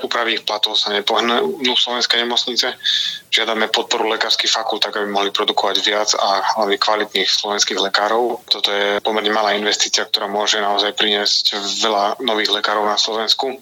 úpravy 0.00 0.40
ich 0.40 0.48
platov 0.48 0.80
sa 0.80 0.96
nepohnú 0.96 1.60
slovenské 1.76 2.24
nemocnice. 2.24 2.72
Žiadame 3.28 3.68
podporu 3.68 4.08
lekárskych 4.08 4.48
fakult, 4.48 4.80
tak 4.80 4.96
aby 4.96 5.12
mohli 5.12 5.28
produkovať 5.28 5.76
viac 5.84 6.16
a 6.16 6.56
hlavne 6.56 6.80
kvalitných 6.80 7.28
slovenských 7.28 7.76
lekárov. 7.76 8.48
Toto 8.48 8.72
je 8.72 9.04
pomerne 9.04 9.28
malá 9.28 9.52
investícia, 9.52 10.08
ktorá 10.08 10.24
môže 10.24 10.56
naozaj 10.64 10.96
priniesť 10.96 11.52
veľa 11.84 12.24
nových 12.24 12.48
lekárov 12.48 12.88
na 12.88 12.96
Slovensku. 12.96 13.60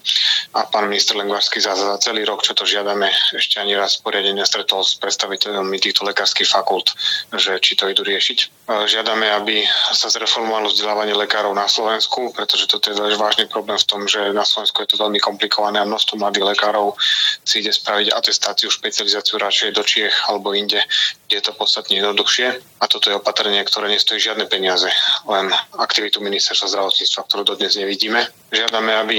A 0.55 0.63
pán 0.71 0.87
minister 0.87 1.19
Lengvarský 1.19 1.59
za, 1.59 1.75
za 1.75 1.99
celý 1.99 2.23
rok, 2.23 2.39
čo 2.39 2.55
to 2.55 2.63
žiadame, 2.63 3.11
ešte 3.35 3.59
ani 3.59 3.75
raz 3.75 3.99
poriadne 3.99 4.31
nestretol 4.31 4.79
s 4.87 4.95
predstaviteľmi 4.95 5.75
týchto 5.75 6.07
lekárskych 6.07 6.47
fakult, 6.47 6.95
že 7.35 7.59
či 7.59 7.75
to 7.75 7.96
idú 7.97 8.05
riešiť. 8.05 8.69
Žiadame, 8.69 9.25
aby 9.41 9.65
sa 9.89 10.13
zreformovalo 10.13 10.69
vzdelávanie 10.69 11.17
lekárov 11.17 11.49
na 11.57 11.65
Slovensku, 11.65 12.29
pretože 12.29 12.69
toto 12.69 12.93
je 12.93 13.17
vážny 13.17 13.49
problém 13.49 13.73
v 13.81 13.89
tom, 13.89 14.05
že 14.05 14.21
na 14.37 14.45
Slovensku 14.45 14.85
je 14.85 14.93
to 14.93 15.01
veľmi 15.01 15.17
komplikované 15.17 15.81
a 15.81 15.89
množstvo 15.89 16.21
mladých 16.21 16.53
lekárov 16.53 16.93
si 17.41 17.65
ide 17.65 17.73
spraviť 17.73 18.13
atestáciu, 18.13 18.69
špecializáciu 18.69 19.41
radšej 19.41 19.73
do 19.73 19.81
Čiech 19.81 20.13
alebo 20.29 20.53
inde, 20.53 20.77
kde 21.25 21.41
je 21.41 21.43
to 21.49 21.57
podstatne 21.57 21.97
jednoduchšie. 21.97 22.61
A 22.77 22.85
toto 22.85 23.09
je 23.09 23.17
opatrenie, 23.17 23.65
ktoré 23.65 23.89
nestojí 23.89 24.21
žiadne 24.21 24.45
peniaze, 24.45 24.93
len 25.25 25.49
aktivitu 25.81 26.21
ministerstva 26.21 26.69
zdravotníctva, 26.69 27.25
ktorú 27.25 27.41
dodnes 27.57 27.73
nevidíme. 27.73 28.29
Žiadame, 28.53 28.93
aby 28.93 29.17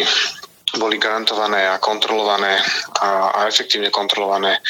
boli 0.77 1.01
garantované 1.01 1.65
a 1.65 1.81
kontrolované 1.81 2.61
a, 3.01 3.33
a 3.33 3.39
efektívne 3.49 3.89
kontrolované 3.89 4.59
e, 4.59 4.61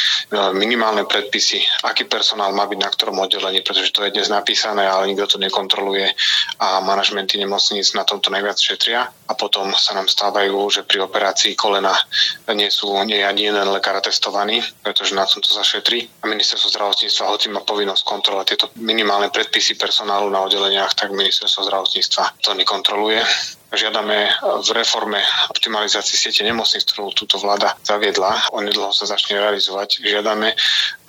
minimálne 0.55 1.03
predpisy, 1.09 1.59
aký 1.83 2.07
personál 2.07 2.55
má 2.55 2.71
byť 2.71 2.79
na 2.79 2.91
ktorom 2.93 3.19
oddelení, 3.19 3.67
pretože 3.67 3.91
to 3.91 4.07
je 4.07 4.15
dnes 4.15 4.31
napísané, 4.31 4.87
ale 4.87 5.11
nikto 5.11 5.35
to 5.35 5.39
nekontroluje 5.43 6.07
a 6.63 6.79
manažmenty 6.85 7.41
nemocníc 7.41 7.97
na 7.99 8.07
tomto 8.07 8.31
najviac 8.31 8.61
šetria. 8.61 9.11
A 9.29 9.33
potom 9.37 9.75
sa 9.77 9.93
nám 9.99 10.09
stávajú, 10.09 10.55
že 10.73 10.87
pri 10.87 11.05
operácii 11.05 11.59
kolena 11.59 11.93
nie 12.55 12.71
sú 12.73 12.95
nie 13.05 13.21
ani 13.21 13.51
jeden 13.51 13.69
lekár 13.75 14.01
testovaný, 14.01 14.63
pretože 14.81 15.13
na 15.13 15.27
tomto 15.27 15.53
sa 15.53 15.67
šetrí. 15.67 16.07
A 16.23 16.31
ministerstvo 16.31 16.73
zdravotníctva, 16.73 17.33
hoci 17.33 17.47
má 17.53 17.61
povinnosť 17.67 18.03
kontrolovať 18.07 18.47
tieto 18.49 18.67
minimálne 18.81 19.29
predpisy 19.29 19.77
personálu 19.77 20.33
na 20.33 20.47
oddeleniach, 20.47 20.97
tak 20.97 21.13
ministerstvo 21.13 21.67
zdravotníctva 21.67 22.41
to 22.41 22.57
nekontroluje 22.57 23.21
Žiadame 23.69 24.33
v 24.65 24.71
reforme 24.73 25.21
optimalizácii 25.53 26.17
siete 26.17 26.41
nemocníc, 26.41 26.89
ktorú 26.89 27.13
túto 27.13 27.37
vláda 27.37 27.77
zaviedla, 27.85 28.49
onedlho 28.57 28.97
sa 28.97 29.05
začne 29.05 29.37
realizovať. 29.37 30.01
Žiadame, 30.01 30.57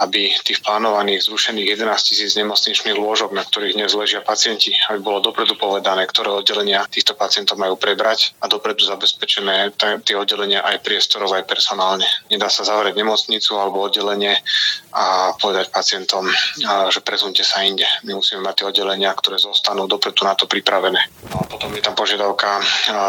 aby 0.03 0.35
tých 0.43 0.59
plánovaných 0.59 1.23
zrušených 1.31 1.79
11 1.79 2.03
tisíc 2.03 2.35
nemocničných 2.35 2.99
lôžok, 2.99 3.31
na 3.31 3.47
ktorých 3.47 3.79
dnes 3.79 3.95
ležia 3.95 4.19
pacienti, 4.19 4.75
aby 4.91 4.99
bolo 4.99 5.23
dopredu 5.23 5.55
povedané, 5.55 6.03
ktoré 6.03 6.35
oddelenia 6.35 6.83
týchto 6.91 7.15
pacientov 7.15 7.55
majú 7.55 7.79
prebrať 7.79 8.35
a 8.43 8.51
dopredu 8.51 8.83
zabezpečené 8.83 9.71
tie 10.03 10.19
oddelenia 10.19 10.59
aj 10.59 10.83
priestorov, 10.83 11.31
aj 11.31 11.47
personálne. 11.47 12.03
Nedá 12.27 12.51
sa 12.51 12.67
zavrieť 12.67 12.99
nemocnicu 12.99 13.55
alebo 13.55 13.87
oddelenie 13.87 14.35
a 14.91 15.31
povedať 15.39 15.71
pacientom, 15.71 16.27
že 16.91 16.99
presunte 17.07 17.47
sa 17.47 17.63
inde. 17.63 17.87
My 18.03 18.19
musíme 18.19 18.43
mať 18.43 18.53
tie 18.61 18.65
oddelenia, 18.67 19.15
ktoré 19.15 19.39
zostanú 19.39 19.87
dopredu 19.87 20.27
na 20.27 20.35
to 20.35 20.43
pripravené. 20.43 20.99
No 21.31 21.47
potom 21.47 21.71
je 21.71 21.79
tam 21.79 21.95
požiadavka 21.95 22.48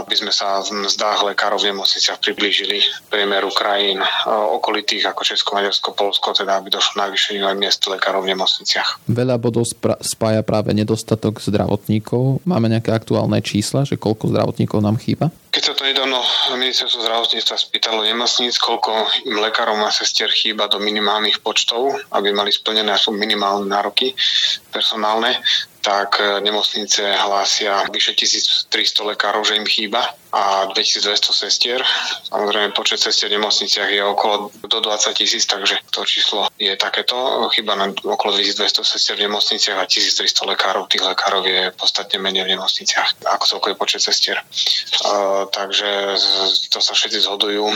aby 0.03 0.15
sme 0.17 0.33
sa 0.35 0.61
v 0.61 0.87
mzdách 0.87 1.33
lekárov 1.35 1.61
v 1.61 1.75
nemocniciach 1.75 2.19
priblížili 2.21 2.83
priemeru 3.09 3.51
krajín 3.51 4.01
okolitých 4.29 5.11
ako 5.11 5.23
Česko, 5.25 5.57
Maďarsko, 5.57 5.97
Polsko, 5.97 6.33
teda 6.33 6.61
aby 6.61 6.71
došlo 6.73 7.05
navýšeniu 7.05 7.47
aj 7.49 7.57
miest 7.57 7.81
lekárov 7.87 8.25
v 8.25 8.37
nemocniciach. 8.37 9.05
Veľa 9.11 9.37
bodov 9.41 9.67
spája 10.01 10.43
práve 10.45 10.73
nedostatok 10.77 11.41
zdravotníkov. 11.41 12.45
Máme 12.45 12.71
nejaké 12.71 12.93
aktuálne 12.93 13.41
čísla, 13.45 13.85
že 13.89 14.01
koľko 14.01 14.31
zdravotníkov 14.31 14.79
nám 14.81 15.01
chýba? 15.01 15.33
Keď 15.51 15.63
sa 15.67 15.75
to 15.75 15.83
nedávno 15.83 16.23
ministerstvo 16.55 17.03
zdravotníctva 17.03 17.57
spýtalo 17.59 18.07
nemocníc, 18.07 18.55
koľko 18.63 19.27
im 19.27 19.43
lekárov 19.43 19.75
a 19.83 19.91
sestier 19.91 20.31
chýba 20.31 20.71
do 20.71 20.79
minimálnych 20.79 21.43
počtov, 21.43 21.99
aby 22.15 22.31
mali 22.31 22.55
splnené 22.55 22.95
minimálne 23.11 23.67
nároky 23.67 24.15
personálne, 24.71 25.43
tak 25.81 26.21
e, 26.21 26.41
nemocnice 26.41 27.03
hlásia 27.17 27.85
vyše 27.93 28.13
1300 28.15 29.05
lekárov, 29.05 29.45
že 29.45 29.57
im 29.57 29.67
chýba 29.67 30.15
a 30.33 30.71
2200 30.71 31.35
sestier. 31.35 31.81
Samozrejme, 32.31 32.71
počet 32.73 33.03
sestier 33.03 33.31
v 33.31 33.43
nemocniciach 33.43 33.91
je 33.91 34.03
okolo 34.05 34.55
do 34.67 34.79
20 34.79 35.15
tisíc, 35.15 35.47
takže 35.47 35.83
to 35.91 36.07
číslo 36.07 36.47
je 36.59 36.71
takéto. 36.79 37.49
Chyba 37.51 37.75
na 37.75 37.91
okolo 37.91 38.39
1200 38.39 38.87
sestier 38.87 39.19
v 39.19 39.27
nemocniciach 39.27 39.79
a 39.79 39.87
1300 39.87 40.53
lekárov. 40.55 40.87
Tých 40.87 41.03
lekárov 41.03 41.43
je 41.47 41.75
podstatne 41.75 42.23
menej 42.23 42.47
v 42.47 42.53
nemocniciach 42.55 43.27
ako 43.27 43.45
celkový 43.47 43.75
počet 43.75 44.03
sestier. 44.03 44.39
Uh, 45.03 45.47
takže 45.51 46.15
to 46.71 46.79
sa 46.79 46.93
všetci 46.95 47.19
zhodujú, 47.27 47.67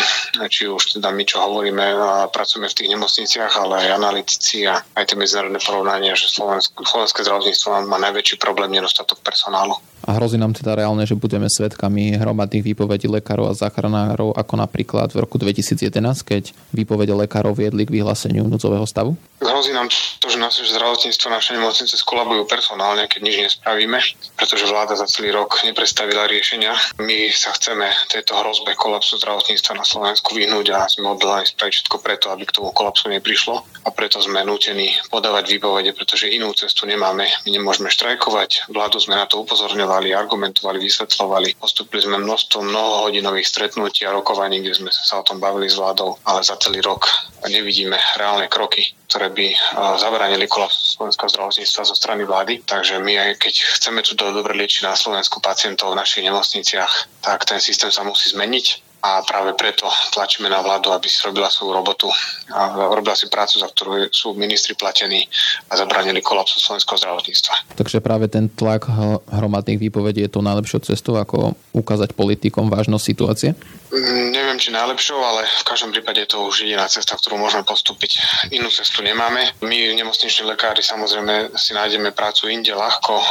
či 0.49 0.71
už 0.71 0.99
teda 0.99 1.11
my, 1.11 1.25
čo 1.27 1.43
hovoríme, 1.43 1.83
a 1.83 2.31
pracujeme 2.31 2.71
v 2.71 2.77
tých 2.79 2.93
nemocniciach, 2.95 3.53
ale 3.59 3.89
aj 3.89 3.99
analytici 3.99 4.67
a 4.69 4.79
aj 4.79 5.05
tie 5.11 5.17
medzinárodné 5.19 5.59
porovnania, 5.59 6.15
že 6.15 6.31
Slovensko, 6.31 6.87
slovenské 6.87 7.27
zdravotníctvo 7.27 7.89
má 7.91 7.99
najväčší 7.99 8.37
problém 8.39 8.71
nedostatok 8.75 9.21
personálu. 9.25 9.75
A 10.05 10.21
hrozí 10.21 10.37
nám 10.37 10.53
teda 10.53 10.77
reálne, 10.77 11.09
že 11.09 11.17
budeme 11.17 11.49
svedkami 11.49 12.21
hromadných 12.21 12.61
výpovedí 12.61 13.09
lekárov 13.09 13.49
a 13.49 13.57
záchranárov, 13.57 14.37
ako 14.37 14.55
napríklad 14.61 15.09
v 15.17 15.25
roku 15.25 15.41
2011, 15.41 15.89
keď 16.21 16.53
výpovede 16.77 17.17
lekárov 17.17 17.57
viedli 17.57 17.89
k 17.89 17.95
vyhláseniu 18.01 18.45
núdzového 18.45 18.85
stavu? 18.85 19.17
Hrozí 19.41 19.73
nám 19.73 19.89
to, 20.21 20.29
že 20.29 20.37
naše 20.37 20.69
zdravotníctvo, 20.69 21.27
naše 21.33 21.57
nemocnice 21.57 21.97
skolabujú 21.97 22.45
personálne, 22.45 23.09
keď 23.09 23.21
nič 23.25 23.37
nespravíme, 23.49 23.97
pretože 24.37 24.69
vláda 24.69 24.93
za 24.93 25.09
celý 25.09 25.33
rok 25.33 25.65
neprestavila 25.65 26.29
riešenia. 26.29 26.77
My 27.01 27.33
sa 27.33 27.57
chceme 27.57 27.89
tejto 28.13 28.37
hrozbe 28.37 28.77
kolapsu 28.77 29.17
zdravotníctva 29.17 29.73
na 29.73 29.89
Slovensku 29.89 30.37
vyhnúť 30.37 30.67
a 30.77 30.85
sme 30.85 31.17
odhodlani 31.17 31.49
spraviť 31.49 31.75
všetko 31.81 31.97
preto, 32.05 32.29
aby 32.29 32.45
k 32.45 32.57
tomu 32.61 32.77
kolapsu 32.77 33.09
neprišlo 33.09 33.65
a 33.85 33.89
preto 33.93 34.17
sme 34.25 34.41
nútení 34.43 34.89
podávať 35.13 35.57
výpovede, 35.57 35.93
pretože 35.93 36.33
inú 36.33 36.57
cestu 36.57 36.89
nemáme. 36.89 37.29
My 37.45 37.51
nemôžeme 37.53 37.93
štrajkovať, 37.93 38.73
vládu 38.73 38.97
sme 38.97 39.21
na 39.21 39.29
to 39.29 39.45
upozorňovali 39.45 40.17
argumentovali, 40.17 40.81
vysvetľovali. 40.81 41.61
Postupili 41.61 42.01
sme 42.01 42.17
množstvo 42.21 42.65
mnohodinových 42.65 43.45
stretnutí 43.45 44.09
a 44.09 44.17
rokovaní, 44.17 44.65
kde 44.65 44.75
sme 44.75 44.91
sa 44.91 45.21
o 45.21 45.27
tom 45.27 45.37
bavili 45.37 45.69
s 45.69 45.77
vládou, 45.77 46.17
ale 46.25 46.41
za 46.41 46.57
celý 46.57 46.81
rok 46.81 47.07
nevidíme 47.45 48.01
reálne 48.17 48.49
kroky, 48.49 48.89
ktoré 49.13 49.29
by 49.29 49.53
zabránili 50.01 50.49
kolapsu 50.49 50.97
slovenského 50.97 51.29
zdravotníctva 51.29 51.83
zo 51.85 51.95
strany 51.95 52.25
vlády. 52.25 52.65
Takže 52.65 52.99
my 53.05 53.13
aj 53.21 53.31
keď 53.37 53.55
chceme 53.79 54.01
tu 54.01 54.17
dobre 54.17 54.57
liečiť 54.57 54.89
na 54.89 54.97
Slovensku 54.97 55.45
pacientov 55.45 55.93
v 55.93 56.01
našich 56.01 56.25
nemocniciach, 56.25 57.21
tak 57.21 57.45
ten 57.45 57.61
systém 57.61 57.93
sa 57.93 58.01
musí 58.01 58.33
zmeniť 58.33 58.84
a 59.05 59.21
práve 59.21 59.53
preto 59.53 59.85
tlačíme 60.17 60.49
na 60.49 60.65
vládu, 60.65 60.89
aby 60.89 61.05
si 61.05 61.21
robila 61.21 61.53
svoju 61.53 61.77
robotu 61.77 62.09
a 62.49 62.89
robila 62.89 63.13
si 63.13 63.29
prácu, 63.29 63.61
za 63.61 63.69
ktorú 63.69 64.09
sú 64.09 64.33
ministri 64.33 64.73
platení 64.73 65.29
a 65.69 65.77
zabranili 65.77 66.25
kolapsu 66.25 66.57
slovenského 66.57 66.97
zdravotníctva. 66.97 67.77
Takže 67.77 68.01
práve 68.01 68.33
ten 68.33 68.49
tlak 68.49 68.89
hromadných 69.29 69.77
výpovedí 69.77 70.25
je 70.25 70.33
to 70.33 70.41
najlepšou 70.41 70.89
cestou, 70.89 71.21
ako 71.21 71.53
ukázať 71.77 72.17
politikom 72.17 72.73
vážnosť 72.73 73.05
situácie? 73.05 73.51
Mm, 73.95 74.35
neviem, 74.35 74.59
či 74.59 74.75
najlepšou, 74.75 75.23
ale 75.23 75.47
v 75.47 75.63
každom 75.63 75.95
prípade 75.95 76.27
to 76.27 76.51
už 76.51 76.67
jediná 76.67 76.91
cesta, 76.91 77.15
ktorú 77.15 77.39
môžeme 77.39 77.63
postúpiť. 77.63 78.19
Inú 78.51 78.67
cestu 78.67 79.07
nemáme. 79.07 79.55
My, 79.63 79.95
nemocniční 79.95 80.51
lekári, 80.51 80.83
samozrejme 80.83 81.55
si 81.55 81.79
nájdeme 81.79 82.11
prácu 82.11 82.51
inde 82.51 82.75
ľahko, 82.75 83.15
e, 83.15 83.27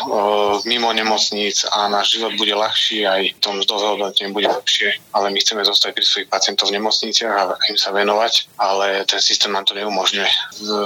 mimo 0.71 0.88
nemocníc 0.95 1.67
a 1.67 1.91
náš 1.91 2.15
život 2.15 2.39
bude 2.39 2.56
ľahší, 2.56 3.04
aj 3.04 3.21
v 3.36 3.41
tom 3.43 3.60
zdovhodnotení 3.60 4.32
bude 4.32 4.47
lepšie, 4.47 5.04
ale 5.12 5.36
my 5.36 5.39
chceme 5.43 5.67
zostať 5.67 5.91
pri 5.99 6.06
svojich 6.08 6.30
pacientov 6.32 6.71
v 6.71 6.80
nemocniciach 6.80 7.60
a 7.60 7.60
im 7.67 7.76
sa 7.76 7.91
venovať, 7.91 8.56
ale 8.56 9.04
ten 9.04 9.19
systém 9.19 9.52
nám 9.52 9.67
to 9.67 9.76
neumožňuje. 9.76 10.32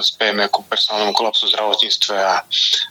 Spejeme 0.02 0.50
ku 0.50 0.66
personálnemu 0.66 1.14
kolapsu 1.14 1.46
v 1.46 1.54
zdravotníctve 1.54 2.16
a, 2.18 2.42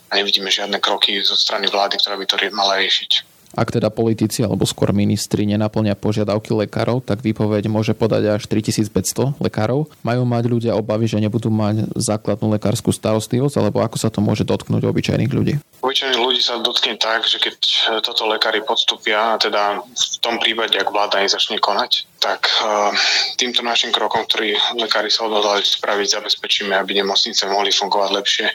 a 0.06 0.12
nevidíme 0.14 0.54
žiadne 0.54 0.78
kroky 0.78 1.18
zo 1.18 1.34
strany 1.34 1.66
vlády, 1.66 1.98
ktorá 1.98 2.14
by 2.14 2.26
to 2.30 2.38
mala 2.54 2.78
riešiť. 2.78 3.35
Ak 3.56 3.72
teda 3.72 3.88
politici 3.88 4.44
alebo 4.44 4.68
skôr 4.68 4.92
ministri 4.92 5.48
nenaplnia 5.48 5.96
požiadavky 5.96 6.52
lekárov, 6.52 7.00
tak 7.00 7.24
výpoveď 7.24 7.72
môže 7.72 7.96
podať 7.96 8.36
až 8.36 8.42
3500 8.46 9.40
lekárov. 9.40 9.88
Majú 10.04 10.22
mať 10.28 10.44
ľudia 10.46 10.72
obavy, 10.76 11.08
že 11.08 11.18
nebudú 11.18 11.48
mať 11.48 11.88
základnú 11.96 12.52
lekárskú 12.52 12.92
starostlivosť, 12.92 13.56
alebo 13.56 13.80
ako 13.80 13.96
sa 13.96 14.12
to 14.12 14.20
môže 14.20 14.44
dotknúť 14.44 14.84
obyčajných 14.84 15.32
ľudí? 15.32 15.56
Obyčajných 15.80 16.20
ľudí 16.20 16.40
sa 16.44 16.60
dotkne 16.60 17.00
tak, 17.00 17.24
že 17.24 17.40
keď 17.40 17.56
toto 18.04 18.28
lekári 18.28 18.60
podstúpia, 18.60 19.34
a 19.34 19.40
teda 19.40 19.80
v 19.82 20.16
tom 20.20 20.36
prípade, 20.36 20.76
ak 20.76 20.92
vláda 20.92 21.24
začne 21.24 21.56
konať, 21.56 22.04
tak 22.26 22.48
eh, 22.48 22.90
týmto 23.38 23.62
našim 23.62 23.94
krokom, 23.94 24.26
ktorý 24.26 24.58
lekári 24.80 25.12
sa 25.12 25.30
odhodlali 25.30 25.62
spraviť, 25.62 26.18
zabezpečíme, 26.18 26.74
aby 26.74 26.98
nemocnice 26.98 27.46
mohli 27.46 27.70
fungovať 27.70 28.10
lepšie, 28.10 28.46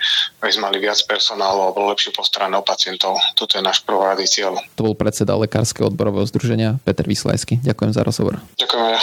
aby 0.43 0.51
sme 0.51 0.67
mali 0.67 0.77
viac 0.83 0.99
personálu 1.07 1.71
a 1.71 1.75
bolo 1.75 1.95
lepšie 1.95 2.11
postarané 2.11 2.59
o 2.59 2.65
pacientov. 2.65 3.15
Toto 3.37 3.55
je 3.55 3.63
náš 3.63 3.79
prvoradý 3.87 4.27
cieľ. 4.27 4.59
To 4.75 4.90
bol 4.91 4.99
predseda 4.99 5.39
Lekárskeho 5.39 5.87
odborového 5.87 6.27
združenia 6.27 6.75
Peter 6.83 7.07
Vyslajský. 7.07 7.63
Ďakujem 7.63 7.91
za 7.95 8.03
rozhovor. 8.03 8.43
Ďakujem 8.59 8.87
ja. 8.91 8.99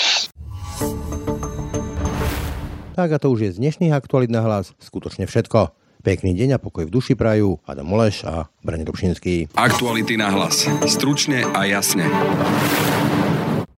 Tak 2.92 3.09
a 3.09 3.16
to 3.16 3.33
už 3.33 3.40
je 3.40 3.51
z 3.57 3.59
dnešných 3.64 3.96
aktualít 3.96 4.29
na 4.29 4.44
hlas 4.44 4.77
skutočne 4.85 5.24
všetko. 5.24 5.72
Pekný 6.05 6.37
deň 6.37 6.61
a 6.61 6.62
pokoj 6.62 6.85
v 6.85 6.92
duši 6.92 7.16
prajú 7.16 7.57
Adam 7.64 7.88
Moleš 7.88 8.29
a 8.29 8.53
Brane 8.61 8.85
Dobšinský. 8.85 9.57
Aktuality 9.57 10.20
na 10.20 10.29
hlas. 10.29 10.68
Stručne 10.85 11.48
a 11.57 11.64
jasne. 11.64 12.05